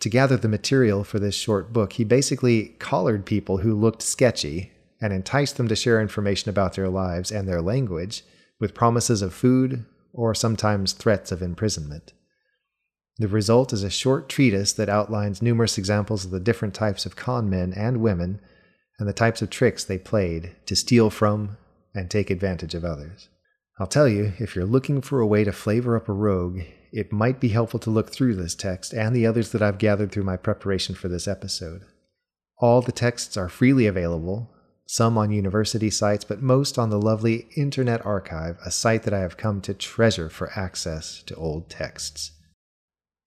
To 0.00 0.08
gather 0.08 0.38
the 0.38 0.48
material 0.48 1.04
for 1.04 1.18
this 1.18 1.34
short 1.34 1.70
book, 1.70 1.94
he 1.94 2.04
basically 2.04 2.76
collared 2.78 3.26
people 3.26 3.58
who 3.58 3.74
looked 3.74 4.00
sketchy 4.00 4.72
and 5.02 5.12
enticed 5.12 5.58
them 5.58 5.68
to 5.68 5.76
share 5.76 6.00
information 6.00 6.48
about 6.48 6.72
their 6.72 6.88
lives 6.88 7.30
and 7.30 7.46
their 7.46 7.60
language 7.60 8.24
with 8.58 8.72
promises 8.72 9.20
of 9.20 9.34
food 9.34 9.84
or 10.14 10.34
sometimes 10.34 10.94
threats 10.94 11.30
of 11.30 11.42
imprisonment. 11.42 12.14
The 13.18 13.28
result 13.28 13.70
is 13.74 13.82
a 13.82 13.90
short 13.90 14.30
treatise 14.30 14.72
that 14.72 14.88
outlines 14.88 15.42
numerous 15.42 15.76
examples 15.76 16.24
of 16.24 16.30
the 16.30 16.40
different 16.40 16.72
types 16.72 17.04
of 17.04 17.16
con 17.16 17.50
men 17.50 17.74
and 17.74 17.98
women 18.00 18.40
and 18.98 19.08
the 19.08 19.12
types 19.12 19.42
of 19.42 19.50
tricks 19.50 19.84
they 19.84 19.98
played 19.98 20.54
to 20.66 20.76
steal 20.76 21.10
from 21.10 21.56
and 21.94 22.10
take 22.10 22.30
advantage 22.30 22.74
of 22.74 22.84
others. 22.84 23.28
I'll 23.78 23.86
tell 23.86 24.08
you, 24.08 24.32
if 24.38 24.56
you're 24.56 24.64
looking 24.64 25.02
for 25.02 25.20
a 25.20 25.26
way 25.26 25.44
to 25.44 25.52
flavor 25.52 25.96
up 25.96 26.08
a 26.08 26.12
rogue, 26.12 26.62
it 26.92 27.12
might 27.12 27.40
be 27.40 27.48
helpful 27.48 27.80
to 27.80 27.90
look 27.90 28.10
through 28.10 28.36
this 28.36 28.54
text 28.54 28.94
and 28.94 29.14
the 29.14 29.26
others 29.26 29.52
that 29.52 29.60
I've 29.60 29.78
gathered 29.78 30.12
through 30.12 30.22
my 30.22 30.36
preparation 30.36 30.94
for 30.94 31.08
this 31.08 31.28
episode. 31.28 31.82
All 32.58 32.80
the 32.80 32.92
texts 32.92 33.36
are 33.36 33.50
freely 33.50 33.86
available, 33.86 34.50
some 34.86 35.18
on 35.18 35.30
university 35.30 35.90
sites, 35.90 36.24
but 36.24 36.40
most 36.40 36.78
on 36.78 36.88
the 36.88 37.00
lovely 37.00 37.48
Internet 37.56 38.06
Archive, 38.06 38.56
a 38.64 38.70
site 38.70 39.02
that 39.02 39.12
I 39.12 39.18
have 39.18 39.36
come 39.36 39.60
to 39.62 39.74
treasure 39.74 40.30
for 40.30 40.50
access 40.58 41.22
to 41.24 41.34
old 41.34 41.68
texts. 41.68 42.32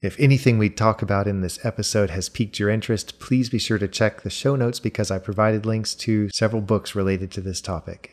If 0.01 0.17
anything 0.17 0.57
we 0.57 0.69
talk 0.69 1.01
about 1.01 1.27
in 1.27 1.41
this 1.41 1.63
episode 1.65 2.09
has 2.09 2.29
piqued 2.29 2.57
your 2.57 2.69
interest, 2.69 3.19
please 3.19 3.49
be 3.49 3.59
sure 3.59 3.77
to 3.77 3.87
check 3.87 4.21
the 4.21 4.29
show 4.29 4.55
notes 4.55 4.79
because 4.79 5.11
I 5.11 5.19
provided 5.19 5.65
links 5.65 5.93
to 5.95 6.29
several 6.29 6.61
books 6.61 6.95
related 6.95 7.31
to 7.31 7.41
this 7.41 7.59
topic. 7.59 8.11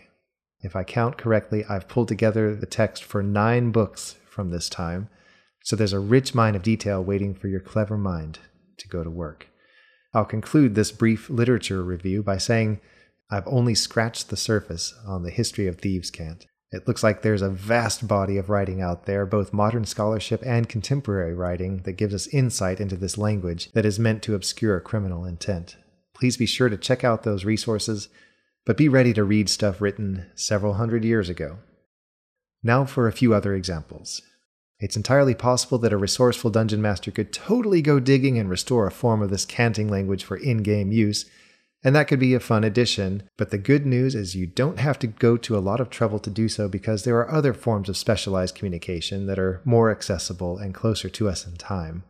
If 0.62 0.74
I 0.74 0.82
count 0.82 1.16
correctly, 1.16 1.64
I've 1.68 1.86
pulled 1.86 2.08
together 2.08 2.56
the 2.56 2.66
text 2.66 3.04
for 3.04 3.22
nine 3.22 3.70
books 3.70 4.16
from 4.28 4.50
this 4.50 4.68
time, 4.68 5.08
so 5.62 5.76
there's 5.76 5.92
a 5.92 6.00
rich 6.00 6.34
mine 6.34 6.56
of 6.56 6.64
detail 6.64 7.04
waiting 7.04 7.36
for 7.36 7.46
your 7.46 7.60
clever 7.60 7.96
mind 7.96 8.40
to 8.78 8.88
go 8.88 9.04
to 9.04 9.10
work. 9.10 9.46
I'll 10.12 10.24
conclude 10.24 10.74
this 10.74 10.90
brief 10.90 11.30
literature 11.30 11.84
review 11.84 12.24
by 12.24 12.38
saying 12.38 12.80
I've 13.30 13.46
only 13.46 13.76
scratched 13.76 14.28
the 14.28 14.36
surface 14.36 14.92
on 15.06 15.22
the 15.22 15.30
history 15.30 15.68
of 15.68 15.78
Thieves' 15.78 16.10
Cant. 16.10 16.46
It 16.72 16.88
looks 16.88 17.02
like 17.02 17.22
there's 17.22 17.42
a 17.42 17.50
vast 17.50 18.08
body 18.08 18.38
of 18.38 18.50
writing 18.50 18.82
out 18.82 19.06
there, 19.06 19.24
both 19.24 19.52
modern 19.52 19.84
scholarship 19.84 20.42
and 20.44 20.68
contemporary 20.68 21.34
writing, 21.34 21.82
that 21.82 21.92
gives 21.92 22.12
us 22.12 22.26
insight 22.28 22.80
into 22.80 22.96
this 22.96 23.16
language 23.16 23.70
that 23.72 23.86
is 23.86 23.98
meant 23.98 24.22
to 24.24 24.34
obscure 24.34 24.80
criminal 24.80 25.24
intent. 25.24 25.76
Please 26.12 26.36
be 26.36 26.46
sure 26.46 26.68
to 26.68 26.76
check 26.76 27.04
out 27.04 27.22
those 27.22 27.44
resources, 27.44 28.08
but 28.64 28.76
be 28.76 28.88
ready 28.88 29.12
to 29.12 29.22
read 29.22 29.48
stuff 29.48 29.80
written 29.80 30.26
several 30.34 30.74
hundred 30.74 31.04
years 31.04 31.28
ago. 31.28 31.58
Now 32.62 32.84
for 32.84 33.06
a 33.06 33.12
few 33.12 33.32
other 33.32 33.54
examples. 33.54 34.22
It's 34.80 34.96
entirely 34.96 35.34
possible 35.34 35.78
that 35.78 35.92
a 35.92 35.96
resourceful 35.96 36.50
dungeon 36.50 36.82
master 36.82 37.10
could 37.10 37.32
totally 37.32 37.80
go 37.80 38.00
digging 38.00 38.38
and 38.38 38.50
restore 38.50 38.86
a 38.86 38.92
form 38.92 39.22
of 39.22 39.30
this 39.30 39.44
canting 39.44 39.88
language 39.88 40.24
for 40.24 40.36
in 40.36 40.62
game 40.62 40.90
use 40.90 41.26
and 41.86 41.94
that 41.94 42.08
could 42.08 42.18
be 42.18 42.34
a 42.34 42.40
fun 42.40 42.64
addition. 42.64 43.22
But 43.36 43.50
the 43.50 43.58
good 43.58 43.86
news 43.86 44.16
is 44.16 44.34
you 44.34 44.48
don't 44.48 44.80
have 44.80 44.98
to 44.98 45.06
go 45.06 45.36
to 45.36 45.56
a 45.56 45.60
lot 45.60 45.78
of 45.78 45.88
trouble 45.88 46.18
to 46.18 46.28
do 46.28 46.48
so 46.48 46.68
because 46.68 47.04
there 47.04 47.16
are 47.18 47.30
other 47.30 47.54
forms 47.54 47.88
of 47.88 47.96
specialized 47.96 48.56
communication 48.56 49.26
that 49.26 49.38
are 49.38 49.62
more 49.64 49.92
accessible 49.92 50.58
and 50.58 50.74
closer 50.74 51.08
to 51.08 51.28
us 51.28 51.46
in 51.46 51.54
time. 51.54 52.02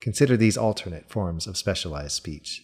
Consider 0.00 0.38
these 0.38 0.56
alternate 0.56 1.10
forms 1.10 1.46
of 1.46 1.58
specialized 1.58 2.12
speech. 2.12 2.62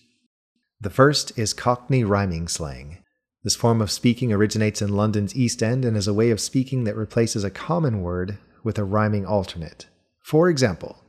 The 0.81 0.89
first 0.89 1.39
is 1.39 1.53
Cockney 1.53 2.05
rhyming 2.05 2.49
slang. 2.49 3.03
This 3.45 3.55
form 3.55 3.83
of 3.83 3.91
speaking 3.91 4.33
originates 4.33 4.81
in 4.81 4.97
London's 4.97 5.37
East 5.37 5.63
End 5.63 5.85
and 5.85 5.95
is 5.95 6.09
a 6.09 6.15
way 6.15 6.31
of 6.31 6.41
speaking 6.41 6.85
that 6.85 6.97
replaces 6.97 7.45
a 7.45 7.51
common 7.51 8.01
word 8.01 8.39
with 8.65 8.79
a 8.79 8.85
rhyming 8.85 9.27
alternate. 9.27 9.89
For 10.25 10.49
example, 10.49 11.05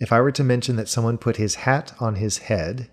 if 0.00 0.12
I 0.12 0.20
were 0.20 0.32
to 0.32 0.42
mention 0.42 0.74
that 0.74 0.88
someone 0.88 1.16
put 1.16 1.36
his 1.36 1.54
hat 1.54 1.94
on 2.00 2.16
his 2.16 2.38
head, 2.38 2.90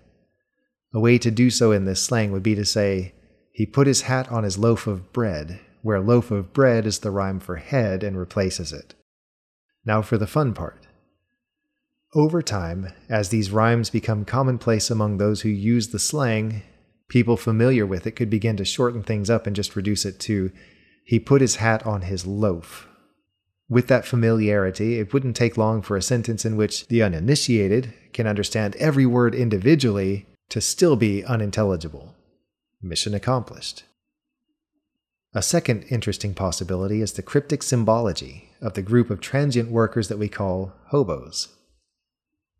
a 0.94 1.00
way 1.00 1.18
to 1.18 1.30
do 1.30 1.50
so 1.50 1.72
in 1.72 1.84
this 1.84 2.02
slang 2.02 2.32
would 2.32 2.42
be 2.42 2.54
to 2.54 2.64
say, 2.64 3.14
he 3.52 3.66
put 3.66 3.86
his 3.86 4.02
hat 4.02 4.30
on 4.30 4.44
his 4.44 4.58
loaf 4.58 4.86
of 4.86 5.12
bread, 5.12 5.60
where 5.82 6.00
loaf 6.00 6.30
of 6.30 6.52
bread 6.52 6.86
is 6.86 7.00
the 7.00 7.10
rhyme 7.10 7.40
for 7.40 7.56
head 7.56 8.02
and 8.02 8.18
replaces 8.18 8.72
it. 8.72 8.94
Now 9.84 10.02
for 10.02 10.16
the 10.16 10.26
fun 10.26 10.54
part. 10.54 10.86
Over 12.14 12.42
time, 12.42 12.92
as 13.08 13.30
these 13.30 13.50
rhymes 13.50 13.88
become 13.88 14.24
commonplace 14.24 14.90
among 14.90 15.16
those 15.16 15.42
who 15.42 15.48
use 15.48 15.88
the 15.88 15.98
slang, 15.98 16.62
people 17.08 17.36
familiar 17.36 17.86
with 17.86 18.06
it 18.06 18.12
could 18.12 18.30
begin 18.30 18.56
to 18.58 18.64
shorten 18.64 19.02
things 19.02 19.30
up 19.30 19.46
and 19.46 19.56
just 19.56 19.76
reduce 19.76 20.04
it 20.04 20.20
to, 20.20 20.52
he 21.04 21.18
put 21.18 21.40
his 21.40 21.56
hat 21.56 21.84
on 21.86 22.02
his 22.02 22.26
loaf. 22.26 22.86
With 23.68 23.86
that 23.88 24.04
familiarity, 24.04 24.98
it 24.98 25.14
wouldn't 25.14 25.36
take 25.36 25.56
long 25.56 25.80
for 25.80 25.96
a 25.96 26.02
sentence 26.02 26.44
in 26.44 26.56
which 26.56 26.88
the 26.88 27.02
uninitiated 27.02 27.94
can 28.12 28.26
understand 28.26 28.76
every 28.76 29.06
word 29.06 29.34
individually 29.34 30.26
to 30.52 30.60
still 30.60 30.96
be 30.96 31.24
unintelligible. 31.24 32.14
Mission 32.82 33.14
accomplished. 33.14 33.84
A 35.32 35.40
second 35.40 35.84
interesting 35.84 36.34
possibility 36.34 37.00
is 37.00 37.14
the 37.14 37.22
cryptic 37.22 37.62
symbology 37.62 38.50
of 38.60 38.74
the 38.74 38.82
group 38.82 39.08
of 39.08 39.18
transient 39.18 39.70
workers 39.70 40.08
that 40.08 40.18
we 40.18 40.28
call 40.28 40.74
hobos. 40.88 41.48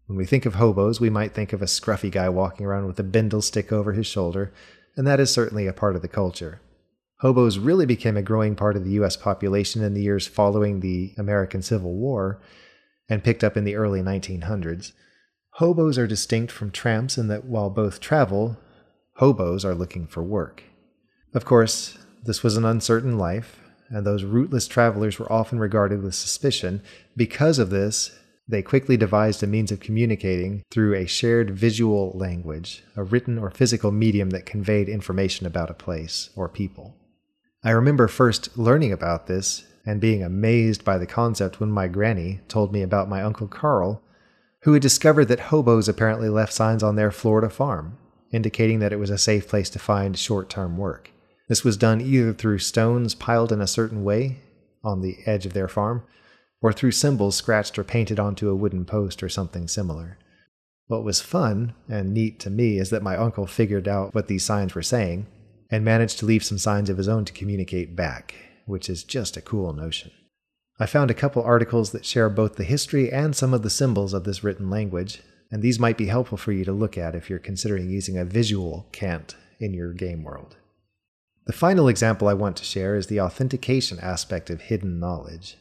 When 0.06 0.16
we 0.16 0.24
think 0.24 0.46
of 0.46 0.54
hobos, 0.54 1.02
we 1.02 1.10
might 1.10 1.34
think 1.34 1.52
of 1.52 1.60
a 1.60 1.66
scruffy 1.66 2.10
guy 2.10 2.30
walking 2.30 2.64
around 2.64 2.86
with 2.86 2.98
a 2.98 3.02
bindle 3.02 3.42
stick 3.42 3.70
over 3.70 3.92
his 3.92 4.06
shoulder, 4.06 4.54
and 4.96 5.06
that 5.06 5.20
is 5.20 5.30
certainly 5.30 5.66
a 5.66 5.74
part 5.74 5.94
of 5.94 6.00
the 6.00 6.08
culture. 6.08 6.62
Hobos 7.18 7.58
really 7.58 7.84
became 7.84 8.16
a 8.16 8.22
growing 8.22 8.56
part 8.56 8.74
of 8.74 8.86
the 8.86 8.92
US 9.02 9.18
population 9.18 9.82
in 9.82 9.92
the 9.92 10.02
years 10.02 10.26
following 10.26 10.80
the 10.80 11.12
American 11.18 11.60
Civil 11.60 11.92
War 11.92 12.40
and 13.06 13.22
picked 13.22 13.44
up 13.44 13.54
in 13.54 13.64
the 13.64 13.76
early 13.76 14.00
1900s. 14.00 14.92
Hobos 15.56 15.98
are 15.98 16.06
distinct 16.06 16.50
from 16.50 16.70
tramps 16.70 17.18
in 17.18 17.28
that 17.28 17.44
while 17.44 17.68
both 17.68 18.00
travel, 18.00 18.56
hobos 19.16 19.64
are 19.64 19.74
looking 19.74 20.06
for 20.06 20.22
work. 20.22 20.62
Of 21.34 21.44
course, 21.44 21.98
this 22.24 22.42
was 22.42 22.56
an 22.56 22.64
uncertain 22.64 23.18
life, 23.18 23.60
and 23.90 24.06
those 24.06 24.24
rootless 24.24 24.66
travelers 24.66 25.18
were 25.18 25.30
often 25.30 25.58
regarded 25.58 26.02
with 26.02 26.14
suspicion. 26.14 26.82
Because 27.16 27.58
of 27.58 27.68
this, 27.68 28.18
they 28.48 28.62
quickly 28.62 28.96
devised 28.96 29.42
a 29.42 29.46
means 29.46 29.70
of 29.70 29.80
communicating 29.80 30.62
through 30.70 30.94
a 30.94 31.06
shared 31.06 31.50
visual 31.50 32.12
language, 32.14 32.82
a 32.96 33.02
written 33.02 33.38
or 33.38 33.50
physical 33.50 33.90
medium 33.90 34.30
that 34.30 34.46
conveyed 34.46 34.88
information 34.88 35.46
about 35.46 35.70
a 35.70 35.74
place 35.74 36.30
or 36.34 36.48
people. 36.48 36.96
I 37.62 37.70
remember 37.70 38.08
first 38.08 38.56
learning 38.56 38.92
about 38.92 39.26
this 39.26 39.64
and 39.84 40.00
being 40.00 40.22
amazed 40.22 40.82
by 40.82 40.96
the 40.96 41.06
concept 41.06 41.60
when 41.60 41.70
my 41.70 41.88
granny 41.88 42.40
told 42.48 42.72
me 42.72 42.80
about 42.80 43.10
my 43.10 43.22
Uncle 43.22 43.48
Carl, 43.48 44.02
who 44.62 44.72
had 44.72 44.82
discovered 44.82 45.26
that 45.26 45.40
hobos 45.40 45.88
apparently 45.88 46.28
left 46.28 46.52
signs 46.52 46.82
on 46.82 46.96
their 46.96 47.10
Florida 47.10 47.50
farm, 47.50 47.98
indicating 48.32 48.78
that 48.78 48.92
it 48.92 48.98
was 48.98 49.10
a 49.10 49.18
safe 49.18 49.48
place 49.48 49.68
to 49.70 49.78
find 49.78 50.18
short 50.18 50.48
term 50.48 50.76
work. 50.76 51.10
This 51.48 51.64
was 51.64 51.76
done 51.76 52.00
either 52.00 52.32
through 52.32 52.58
stones 52.58 53.14
piled 53.14 53.52
in 53.52 53.60
a 53.60 53.66
certain 53.66 54.04
way 54.04 54.38
on 54.84 55.02
the 55.02 55.18
edge 55.26 55.46
of 55.46 55.52
their 55.52 55.68
farm, 55.68 56.04
or 56.60 56.72
through 56.72 56.92
symbols 56.92 57.36
scratched 57.36 57.78
or 57.78 57.84
painted 57.84 58.20
onto 58.20 58.48
a 58.48 58.54
wooden 58.54 58.84
post 58.84 59.22
or 59.22 59.28
something 59.28 59.66
similar. 59.66 60.18
What 60.86 61.04
was 61.04 61.20
fun 61.20 61.74
and 61.88 62.14
neat 62.14 62.38
to 62.40 62.50
me 62.50 62.78
is 62.78 62.90
that 62.90 63.02
my 63.02 63.16
uncle 63.16 63.46
figured 63.46 63.88
out 63.88 64.14
what 64.14 64.28
these 64.28 64.44
signs 64.44 64.74
were 64.74 64.82
saying 64.82 65.26
and 65.70 65.84
managed 65.84 66.18
to 66.18 66.26
leave 66.26 66.44
some 66.44 66.58
signs 66.58 66.88
of 66.88 66.98
his 66.98 67.08
own 67.08 67.24
to 67.24 67.32
communicate 67.32 67.96
back, 67.96 68.34
which 68.66 68.88
is 68.88 69.02
just 69.02 69.36
a 69.36 69.42
cool 69.42 69.72
notion. 69.72 70.12
I 70.82 70.86
found 70.86 71.12
a 71.12 71.14
couple 71.14 71.44
articles 71.44 71.92
that 71.92 72.04
share 72.04 72.28
both 72.28 72.56
the 72.56 72.64
history 72.64 73.08
and 73.12 73.36
some 73.36 73.54
of 73.54 73.62
the 73.62 73.70
symbols 73.70 74.12
of 74.12 74.24
this 74.24 74.42
written 74.42 74.68
language, 74.68 75.22
and 75.48 75.62
these 75.62 75.78
might 75.78 75.96
be 75.96 76.06
helpful 76.06 76.36
for 76.36 76.50
you 76.50 76.64
to 76.64 76.72
look 76.72 76.98
at 76.98 77.14
if 77.14 77.30
you're 77.30 77.38
considering 77.38 77.88
using 77.88 78.18
a 78.18 78.24
visual 78.24 78.88
cant 78.90 79.36
in 79.60 79.72
your 79.74 79.92
game 79.92 80.24
world. 80.24 80.56
The 81.46 81.52
final 81.52 81.86
example 81.86 82.26
I 82.26 82.34
want 82.34 82.56
to 82.56 82.64
share 82.64 82.96
is 82.96 83.06
the 83.06 83.20
authentication 83.20 84.00
aspect 84.00 84.50
of 84.50 84.62
hidden 84.62 84.98
knowledge. 84.98 85.56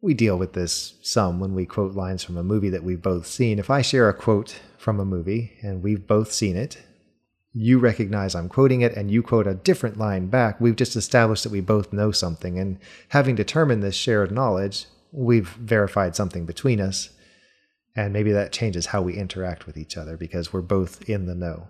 We 0.00 0.14
deal 0.14 0.38
with 0.38 0.52
this 0.52 0.94
some 1.02 1.40
when 1.40 1.52
we 1.52 1.66
quote 1.66 1.96
lines 1.96 2.22
from 2.22 2.36
a 2.36 2.44
movie 2.44 2.70
that 2.70 2.84
we've 2.84 3.02
both 3.02 3.26
seen. 3.26 3.58
If 3.58 3.70
I 3.70 3.82
share 3.82 4.08
a 4.08 4.14
quote 4.14 4.60
from 4.78 5.00
a 5.00 5.04
movie 5.04 5.58
and 5.62 5.82
we've 5.82 6.06
both 6.06 6.30
seen 6.30 6.56
it, 6.56 6.80
you 7.52 7.78
recognize 7.78 8.34
I'm 8.34 8.48
quoting 8.48 8.80
it 8.80 8.94
and 8.94 9.10
you 9.10 9.22
quote 9.22 9.46
a 9.46 9.54
different 9.54 9.98
line 9.98 10.28
back, 10.28 10.60
we've 10.60 10.76
just 10.76 10.96
established 10.96 11.42
that 11.44 11.52
we 11.52 11.60
both 11.60 11.92
know 11.92 12.12
something. 12.12 12.58
And 12.58 12.78
having 13.08 13.34
determined 13.34 13.82
this 13.82 13.96
shared 13.96 14.30
knowledge, 14.30 14.86
we've 15.12 15.48
verified 15.48 16.14
something 16.14 16.46
between 16.46 16.80
us. 16.80 17.10
And 17.96 18.12
maybe 18.12 18.30
that 18.32 18.52
changes 18.52 18.86
how 18.86 19.02
we 19.02 19.14
interact 19.14 19.66
with 19.66 19.76
each 19.76 19.96
other 19.96 20.16
because 20.16 20.52
we're 20.52 20.62
both 20.62 21.08
in 21.08 21.26
the 21.26 21.34
know. 21.34 21.66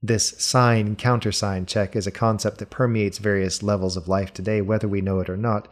This 0.00 0.30
sign 0.38 0.96
countersign 0.96 1.66
check 1.66 1.94
is 1.96 2.06
a 2.06 2.12
concept 2.12 2.58
that 2.58 2.70
permeates 2.70 3.18
various 3.18 3.62
levels 3.62 3.96
of 3.96 4.08
life 4.08 4.32
today, 4.32 4.60
whether 4.60 4.88
we 4.88 5.00
know 5.00 5.20
it 5.20 5.28
or 5.28 5.36
not. 5.36 5.68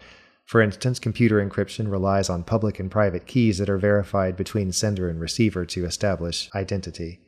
For 0.46 0.60
instance, 0.60 0.98
computer 0.98 1.44
encryption 1.44 1.90
relies 1.90 2.28
on 2.28 2.42
public 2.42 2.80
and 2.80 2.90
private 2.90 3.26
keys 3.26 3.58
that 3.58 3.70
are 3.70 3.78
verified 3.78 4.36
between 4.36 4.72
sender 4.72 5.08
and 5.08 5.20
receiver 5.20 5.64
to 5.66 5.84
establish 5.84 6.50
identity. 6.54 7.20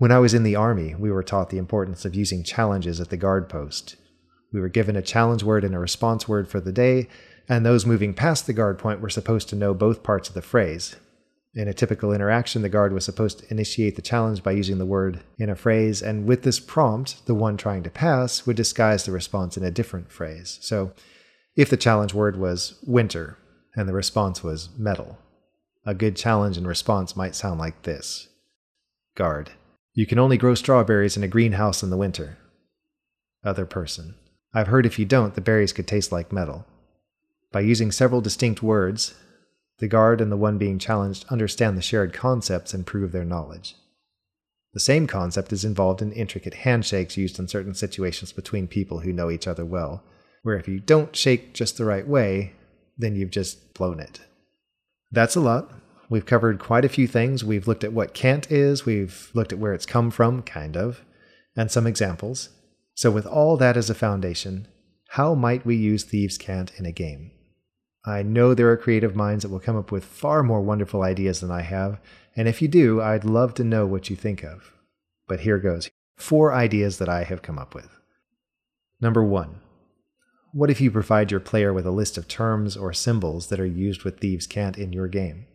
When 0.00 0.10
I 0.10 0.18
was 0.18 0.32
in 0.32 0.44
the 0.44 0.56
Army, 0.56 0.94
we 0.94 1.10
were 1.10 1.22
taught 1.22 1.50
the 1.50 1.58
importance 1.58 2.06
of 2.06 2.14
using 2.14 2.42
challenges 2.42 3.02
at 3.02 3.10
the 3.10 3.18
guard 3.18 3.50
post. 3.50 3.96
We 4.50 4.58
were 4.58 4.70
given 4.70 4.96
a 4.96 5.02
challenge 5.02 5.42
word 5.42 5.62
and 5.62 5.74
a 5.74 5.78
response 5.78 6.26
word 6.26 6.48
for 6.48 6.58
the 6.58 6.72
day, 6.72 7.06
and 7.50 7.66
those 7.66 7.84
moving 7.84 8.14
past 8.14 8.46
the 8.46 8.54
guard 8.54 8.78
point 8.78 9.02
were 9.02 9.10
supposed 9.10 9.50
to 9.50 9.56
know 9.56 9.74
both 9.74 10.02
parts 10.02 10.30
of 10.30 10.34
the 10.34 10.40
phrase. 10.40 10.96
In 11.54 11.68
a 11.68 11.74
typical 11.74 12.14
interaction, 12.14 12.62
the 12.62 12.70
guard 12.70 12.94
was 12.94 13.04
supposed 13.04 13.40
to 13.40 13.50
initiate 13.50 13.94
the 13.94 14.00
challenge 14.00 14.42
by 14.42 14.52
using 14.52 14.78
the 14.78 14.86
word 14.86 15.20
in 15.38 15.50
a 15.50 15.54
phrase, 15.54 16.00
and 16.00 16.24
with 16.24 16.44
this 16.44 16.60
prompt, 16.60 17.26
the 17.26 17.34
one 17.34 17.58
trying 17.58 17.82
to 17.82 17.90
pass 17.90 18.46
would 18.46 18.56
disguise 18.56 19.04
the 19.04 19.12
response 19.12 19.58
in 19.58 19.64
a 19.64 19.70
different 19.70 20.10
phrase. 20.10 20.58
So, 20.62 20.94
if 21.56 21.68
the 21.68 21.76
challenge 21.76 22.14
word 22.14 22.38
was 22.38 22.78
winter 22.86 23.36
and 23.76 23.86
the 23.86 23.92
response 23.92 24.42
was 24.42 24.70
metal, 24.78 25.18
a 25.84 25.92
good 25.92 26.16
challenge 26.16 26.56
and 26.56 26.66
response 26.66 27.16
might 27.16 27.34
sound 27.34 27.60
like 27.60 27.82
this 27.82 28.28
Guard. 29.14 29.50
You 30.00 30.06
can 30.06 30.18
only 30.18 30.38
grow 30.38 30.54
strawberries 30.54 31.18
in 31.18 31.22
a 31.22 31.28
greenhouse 31.28 31.82
in 31.82 31.90
the 31.90 31.96
winter. 31.98 32.38
Other 33.44 33.66
person. 33.66 34.14
I've 34.54 34.68
heard 34.68 34.86
if 34.86 34.98
you 34.98 35.04
don't, 35.04 35.34
the 35.34 35.42
berries 35.42 35.74
could 35.74 35.86
taste 35.86 36.10
like 36.10 36.32
metal. 36.32 36.64
By 37.52 37.60
using 37.60 37.92
several 37.92 38.22
distinct 38.22 38.62
words, 38.62 39.12
the 39.76 39.88
guard 39.88 40.22
and 40.22 40.32
the 40.32 40.38
one 40.38 40.56
being 40.56 40.78
challenged 40.78 41.26
understand 41.28 41.76
the 41.76 41.82
shared 41.82 42.14
concepts 42.14 42.72
and 42.72 42.86
prove 42.86 43.12
their 43.12 43.26
knowledge. 43.26 43.76
The 44.72 44.80
same 44.80 45.06
concept 45.06 45.52
is 45.52 45.66
involved 45.66 46.00
in 46.00 46.12
intricate 46.12 46.54
handshakes 46.54 47.18
used 47.18 47.38
in 47.38 47.46
certain 47.46 47.74
situations 47.74 48.32
between 48.32 48.68
people 48.68 49.00
who 49.00 49.12
know 49.12 49.30
each 49.30 49.46
other 49.46 49.66
well, 49.66 50.02
where 50.42 50.56
if 50.56 50.66
you 50.66 50.80
don't 50.80 51.14
shake 51.14 51.52
just 51.52 51.76
the 51.76 51.84
right 51.84 52.08
way, 52.08 52.54
then 52.96 53.16
you've 53.16 53.30
just 53.30 53.74
blown 53.74 54.00
it. 54.00 54.22
That's 55.12 55.36
a 55.36 55.40
lot, 55.40 55.70
We've 56.10 56.26
covered 56.26 56.58
quite 56.58 56.84
a 56.84 56.88
few 56.88 57.06
things. 57.06 57.44
We've 57.44 57.68
looked 57.68 57.84
at 57.84 57.92
what 57.92 58.14
cant 58.14 58.50
is, 58.50 58.84
we've 58.84 59.30
looked 59.32 59.52
at 59.52 59.60
where 59.60 59.72
it's 59.72 59.86
come 59.86 60.10
from, 60.10 60.42
kind 60.42 60.76
of, 60.76 61.04
and 61.56 61.70
some 61.70 61.86
examples. 61.86 62.48
So, 62.94 63.12
with 63.12 63.26
all 63.26 63.56
that 63.56 63.76
as 63.76 63.88
a 63.88 63.94
foundation, 63.94 64.66
how 65.10 65.36
might 65.36 65.64
we 65.64 65.76
use 65.76 66.02
Thieves' 66.02 66.36
Cant 66.36 66.72
in 66.76 66.84
a 66.84 66.92
game? 66.92 67.30
I 68.04 68.22
know 68.22 68.54
there 68.54 68.70
are 68.70 68.76
creative 68.76 69.14
minds 69.14 69.42
that 69.42 69.50
will 69.50 69.60
come 69.60 69.76
up 69.76 69.92
with 69.92 70.04
far 70.04 70.42
more 70.42 70.60
wonderful 70.60 71.02
ideas 71.02 71.40
than 71.40 71.52
I 71.52 71.62
have, 71.62 72.00
and 72.34 72.48
if 72.48 72.60
you 72.60 72.66
do, 72.66 73.00
I'd 73.00 73.24
love 73.24 73.54
to 73.54 73.64
know 73.64 73.86
what 73.86 74.10
you 74.10 74.16
think 74.16 74.42
of. 74.42 74.72
But 75.28 75.40
here 75.40 75.58
goes 75.58 75.90
four 76.16 76.52
ideas 76.52 76.98
that 76.98 77.08
I 77.08 77.22
have 77.22 77.42
come 77.42 77.58
up 77.58 77.72
with. 77.72 77.88
Number 79.00 79.22
one, 79.22 79.60
what 80.52 80.70
if 80.70 80.80
you 80.80 80.90
provide 80.90 81.30
your 81.30 81.40
player 81.40 81.72
with 81.72 81.86
a 81.86 81.92
list 81.92 82.18
of 82.18 82.26
terms 82.26 82.76
or 82.76 82.92
symbols 82.92 83.46
that 83.46 83.60
are 83.60 83.66
used 83.66 84.02
with 84.02 84.18
Thieves' 84.18 84.48
Cant 84.48 84.76
in 84.76 84.92
your 84.92 85.06
game? 85.06 85.46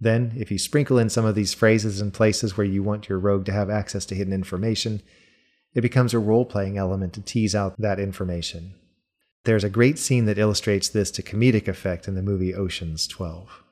Then, 0.00 0.32
if 0.36 0.50
you 0.50 0.58
sprinkle 0.58 0.98
in 0.98 1.10
some 1.10 1.24
of 1.24 1.34
these 1.34 1.54
phrases 1.54 2.00
in 2.00 2.12
places 2.12 2.56
where 2.56 2.66
you 2.66 2.82
want 2.82 3.08
your 3.08 3.18
rogue 3.18 3.44
to 3.46 3.52
have 3.52 3.68
access 3.68 4.06
to 4.06 4.14
hidden 4.14 4.32
information, 4.32 5.02
it 5.74 5.80
becomes 5.80 6.14
a 6.14 6.18
role 6.18 6.44
playing 6.44 6.78
element 6.78 7.12
to 7.14 7.20
tease 7.20 7.54
out 7.54 7.74
that 7.78 7.98
information. 7.98 8.74
There's 9.44 9.64
a 9.64 9.70
great 9.70 9.98
scene 9.98 10.26
that 10.26 10.38
illustrates 10.38 10.88
this 10.88 11.10
to 11.12 11.22
comedic 11.22 11.68
effect 11.68 12.06
in 12.06 12.14
the 12.14 12.22
movie 12.22 12.54
Ocean's 12.54 13.06
12. 13.06 13.64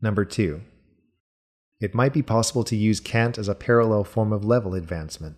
Number 0.00 0.24
2. 0.24 0.60
It 1.80 1.94
might 1.94 2.12
be 2.12 2.22
possible 2.22 2.62
to 2.64 2.76
use 2.76 3.00
cant 3.00 3.38
as 3.38 3.48
a 3.48 3.54
parallel 3.54 4.04
form 4.04 4.32
of 4.32 4.44
level 4.44 4.74
advancement. 4.74 5.36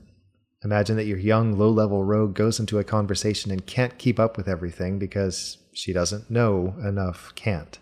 Imagine 0.64 0.96
that 0.96 1.06
your 1.06 1.18
young, 1.18 1.58
low 1.58 1.70
level 1.70 2.04
rogue 2.04 2.34
goes 2.34 2.60
into 2.60 2.78
a 2.78 2.84
conversation 2.84 3.50
and 3.50 3.66
can't 3.66 3.98
keep 3.98 4.20
up 4.20 4.36
with 4.36 4.48
everything 4.48 4.98
because 4.98 5.58
she 5.72 5.92
doesn't 5.92 6.30
know 6.30 6.74
enough 6.84 7.34
cant. 7.34 7.78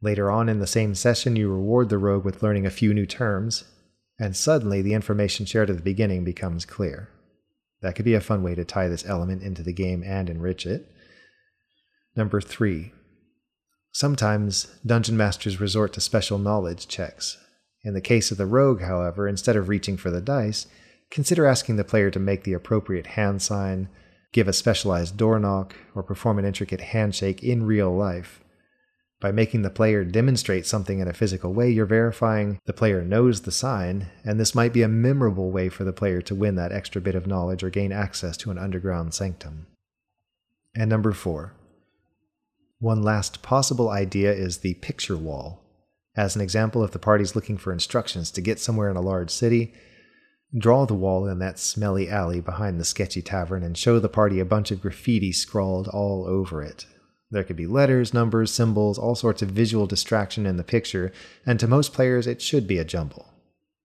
Later 0.00 0.30
on 0.30 0.48
in 0.48 0.60
the 0.60 0.66
same 0.66 0.94
session, 0.94 1.34
you 1.34 1.50
reward 1.50 1.88
the 1.88 1.98
rogue 1.98 2.24
with 2.24 2.42
learning 2.42 2.66
a 2.66 2.70
few 2.70 2.94
new 2.94 3.06
terms, 3.06 3.64
and 4.18 4.36
suddenly 4.36 4.80
the 4.80 4.94
information 4.94 5.44
shared 5.44 5.70
at 5.70 5.76
the 5.76 5.82
beginning 5.82 6.24
becomes 6.24 6.64
clear. 6.64 7.08
That 7.82 7.94
could 7.94 8.04
be 8.04 8.14
a 8.14 8.20
fun 8.20 8.42
way 8.42 8.54
to 8.54 8.64
tie 8.64 8.88
this 8.88 9.06
element 9.06 9.42
into 9.42 9.62
the 9.62 9.72
game 9.72 10.02
and 10.04 10.28
enrich 10.28 10.66
it. 10.66 10.90
Number 12.16 12.40
three, 12.40 12.92
sometimes 13.92 14.66
dungeon 14.84 15.16
masters 15.16 15.60
resort 15.60 15.92
to 15.94 16.00
special 16.00 16.38
knowledge 16.38 16.88
checks. 16.88 17.38
In 17.84 17.94
the 17.94 18.00
case 18.00 18.30
of 18.30 18.38
the 18.38 18.46
rogue, 18.46 18.82
however, 18.82 19.28
instead 19.28 19.56
of 19.56 19.68
reaching 19.68 19.96
for 19.96 20.10
the 20.10 20.20
dice, 20.20 20.66
consider 21.10 21.46
asking 21.46 21.76
the 21.76 21.84
player 21.84 22.10
to 22.10 22.18
make 22.18 22.44
the 22.44 22.52
appropriate 22.52 23.08
hand 23.08 23.40
sign, 23.42 23.88
give 24.32 24.48
a 24.48 24.52
specialized 24.52 25.16
door 25.16 25.38
knock, 25.38 25.74
or 25.94 26.02
perform 26.02 26.38
an 26.38 26.44
intricate 26.44 26.80
handshake 26.80 27.42
in 27.42 27.64
real 27.64 27.94
life. 27.94 28.42
By 29.20 29.32
making 29.32 29.62
the 29.62 29.70
player 29.70 30.04
demonstrate 30.04 30.64
something 30.64 31.00
in 31.00 31.08
a 31.08 31.12
physical 31.12 31.52
way, 31.52 31.70
you're 31.70 31.86
verifying 31.86 32.60
the 32.66 32.72
player 32.72 33.02
knows 33.02 33.40
the 33.40 33.50
sign, 33.50 34.06
and 34.24 34.38
this 34.38 34.54
might 34.54 34.72
be 34.72 34.82
a 34.82 34.88
memorable 34.88 35.50
way 35.50 35.68
for 35.68 35.82
the 35.82 35.92
player 35.92 36.22
to 36.22 36.36
win 36.36 36.54
that 36.54 36.70
extra 36.70 37.00
bit 37.00 37.16
of 37.16 37.26
knowledge 37.26 37.64
or 37.64 37.70
gain 37.70 37.90
access 37.90 38.36
to 38.36 38.52
an 38.52 38.58
underground 38.58 39.14
sanctum. 39.14 39.66
And 40.76 40.88
number 40.88 41.10
four, 41.10 41.54
one 42.78 43.02
last 43.02 43.42
possible 43.42 43.88
idea 43.88 44.32
is 44.32 44.58
the 44.58 44.74
picture 44.74 45.16
wall. 45.16 45.64
As 46.16 46.36
an 46.36 46.42
example, 46.42 46.84
if 46.84 46.92
the 46.92 47.00
party's 47.00 47.34
looking 47.34 47.58
for 47.58 47.72
instructions 47.72 48.30
to 48.30 48.40
get 48.40 48.60
somewhere 48.60 48.88
in 48.88 48.96
a 48.96 49.00
large 49.00 49.30
city, 49.30 49.74
draw 50.56 50.86
the 50.86 50.94
wall 50.94 51.26
in 51.26 51.40
that 51.40 51.58
smelly 51.58 52.08
alley 52.08 52.40
behind 52.40 52.78
the 52.78 52.84
sketchy 52.84 53.20
tavern 53.20 53.64
and 53.64 53.76
show 53.76 53.98
the 53.98 54.08
party 54.08 54.38
a 54.38 54.44
bunch 54.44 54.70
of 54.70 54.80
graffiti 54.80 55.32
scrawled 55.32 55.88
all 55.88 56.24
over 56.24 56.62
it. 56.62 56.86
There 57.30 57.44
could 57.44 57.56
be 57.56 57.66
letters, 57.66 58.14
numbers, 58.14 58.50
symbols, 58.50 58.98
all 58.98 59.14
sorts 59.14 59.42
of 59.42 59.50
visual 59.50 59.86
distraction 59.86 60.46
in 60.46 60.56
the 60.56 60.64
picture, 60.64 61.12
and 61.44 61.60
to 61.60 61.68
most 61.68 61.92
players 61.92 62.26
it 62.26 62.40
should 62.40 62.66
be 62.66 62.78
a 62.78 62.84
jumble. 62.84 63.26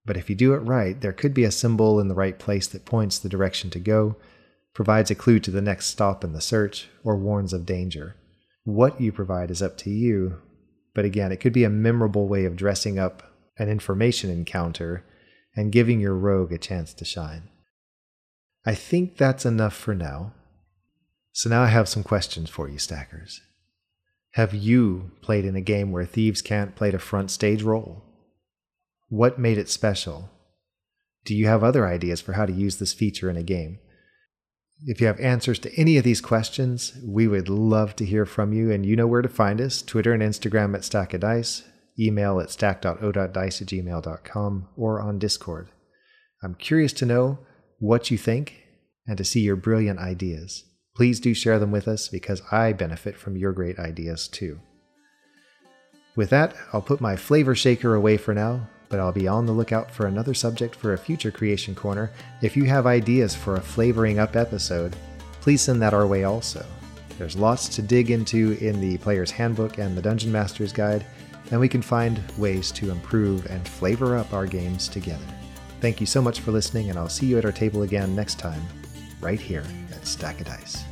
But 0.06 0.18
if 0.18 0.30
you 0.30 0.36
do 0.36 0.54
it 0.54 0.60
right, 0.60 1.00
there 1.00 1.14
could 1.14 1.34
be 1.34 1.44
a 1.44 1.52
symbol 1.52 2.00
in 2.00 2.08
the 2.08 2.16
right 2.16 2.38
place 2.38 2.68
that 2.68 2.86
points 2.86 3.20
the 3.20 3.30
direction 3.30 3.70
to 3.72 3.80
go, 3.80 4.16
provides 4.74 5.12
a 5.12 5.16
clue 5.16 5.40
to 5.40 5.52
the 5.52 5.62
next 5.62 5.88
stop 5.88 6.24
in 6.24 6.34
the 6.34 6.42
search, 6.42 6.90
or 7.04 7.18
warns 7.18 7.54
of 7.54 7.66
danger. 7.66 8.16
What 8.64 9.00
you 9.00 9.12
provide 9.12 9.52
is 9.52 9.62
up 9.62 9.78
to 9.80 9.90
you, 9.90 10.42
but 10.94 11.06
again, 11.06 11.32
it 11.32 11.40
could 11.40 11.54
be 11.54 11.64
a 11.64 11.70
memorable 11.70 12.28
way 12.28 12.46
of 12.46 12.56
dressing 12.56 12.98
up 12.98 13.24
an 13.58 13.70
information 13.70 14.30
encounter 14.30 15.04
and 15.56 15.72
giving 15.72 16.00
your 16.00 16.16
rogue 16.16 16.52
a 16.52 16.58
chance 16.58 16.94
to 16.94 17.06
shine. 17.06 17.50
I 18.66 18.76
think 18.76 19.18
that's 19.18 19.46
enough 19.46 19.76
for 19.76 19.94
now. 19.94 20.34
So 21.34 21.50
now 21.50 21.64
I 21.64 21.68
have 21.68 21.90
some 21.90 22.04
questions 22.04 22.50
for 22.50 22.70
you, 22.70 22.78
Stackers. 22.78 23.42
Have 24.34 24.54
you 24.54 25.12
played 25.22 25.46
in 25.46 25.56
a 25.56 25.62
game 25.62 25.92
where 25.92 26.06
Thieves' 26.06 26.44
Cant 26.44 26.76
played 26.76 26.94
a 26.94 27.00
front 27.00 27.32
stage 27.32 27.64
role? 27.64 28.04
What 29.10 29.40
made 29.40 29.58
it 29.58 29.70
special? 29.70 30.30
Do 31.26 31.36
you 31.36 31.48
have 31.48 31.64
other 31.64 31.88
ideas 31.88 32.22
for 32.22 32.34
how 32.34 32.46
to 32.46 32.54
use 32.54 32.78
this 32.78 32.94
feature 32.94 33.30
in 33.30 33.38
a 33.38 33.44
game? 33.44 33.80
If 34.86 35.02
you 35.02 35.08
have 35.08 35.20
answers 35.20 35.58
to 35.60 35.74
any 35.76 35.98
of 35.98 36.04
these 36.04 36.22
questions, 36.22 36.98
we 37.04 37.28
would 37.28 37.50
love 37.50 37.96
to 37.96 38.06
hear 38.06 38.26
from 38.26 38.54
you, 38.54 38.72
and 38.72 38.86
you 38.86 38.96
know 38.96 39.08
where 39.08 39.22
to 39.22 39.30
find 39.30 39.60
us 39.62 39.82
Twitter 39.82 40.14
and 40.14 40.22
Instagram 40.22 40.76
at 40.76 40.84
Stack 40.84 41.14
of 41.14 41.22
Dice, 41.22 41.64
email 42.00 42.40
at 42.40 42.52
stack.o.dice 42.52 43.62
at 43.62 43.68
gmail.com, 43.68 44.68
or 44.76 45.00
on 45.00 45.20
Discord. 45.20 45.70
I'm 46.44 46.56
curious 46.56 46.94
to 46.94 47.06
know 47.06 47.40
what 47.80 48.12
you 48.12 48.18
think 48.18 48.64
and 49.08 49.18
to 49.18 49.24
see 49.24 49.42
your 49.42 49.56
brilliant 49.56 50.00
ideas. 50.00 50.66
Please 50.96 51.20
do 51.20 51.34
share 51.34 51.58
them 51.58 51.72
with 51.72 51.88
us 51.88 52.08
because 52.08 52.42
I 52.52 52.72
benefit 52.74 53.16
from 53.16 53.36
your 53.36 53.52
great 53.52 53.80
ideas 53.80 54.28
too. 54.28 54.60
With 56.16 56.30
that, 56.30 56.56
I'll 56.72 56.82
put 56.82 57.02
my 57.02 57.16
flavor 57.16 57.56
shaker 57.56 57.96
away 57.96 58.18
for 58.18 58.36
now, 58.36 58.68
but 58.90 59.00
I'll 59.00 59.12
be 59.12 59.28
on 59.28 59.48
the 59.48 59.54
lookout 59.54 59.90
for 59.90 60.06
another 60.06 60.36
subject 60.36 60.76
for 60.76 60.94
a 60.94 60.98
future 60.98 61.32
Creation 61.32 61.74
Corner. 61.74 62.12
If 62.44 62.56
you 62.56 62.66
have 62.66 62.86
ideas 62.86 63.34
for 63.34 63.56
a 63.56 63.62
flavoring 63.62 64.20
up 64.20 64.36
episode, 64.36 64.96
please 65.42 65.64
send 65.64 65.82
that 65.82 65.96
our 65.96 66.06
way 66.06 66.26
also. 66.26 66.64
There's 67.18 67.36
lots 67.36 67.68
to 67.70 67.82
dig 67.82 68.12
into 68.12 68.56
in 68.62 68.80
the 68.80 68.98
Player's 68.98 69.32
Handbook 69.32 69.80
and 69.80 69.98
the 69.98 70.02
Dungeon 70.02 70.32
Master's 70.32 70.72
Guide, 70.72 71.04
and 71.50 71.60
we 71.60 71.70
can 71.70 71.82
find 71.82 72.22
ways 72.38 72.72
to 72.74 72.92
improve 72.92 73.48
and 73.48 73.68
flavor 73.68 74.16
up 74.16 74.32
our 74.32 74.46
games 74.46 74.88
together. 74.88 75.26
Thank 75.82 76.00
you 76.00 76.06
so 76.06 76.22
much 76.22 76.42
for 76.42 76.52
listening, 76.52 76.92
and 76.92 77.00
I'll 77.00 77.10
see 77.10 77.26
you 77.26 77.40
at 77.40 77.46
our 77.46 77.52
table 77.52 77.82
again 77.82 78.16
next 78.16 78.38
time 78.38 78.62
right 79.24 79.40
here 79.40 79.64
at 79.96 80.06
Stack 80.06 80.42
of 80.42 80.48
Dice. 80.48 80.84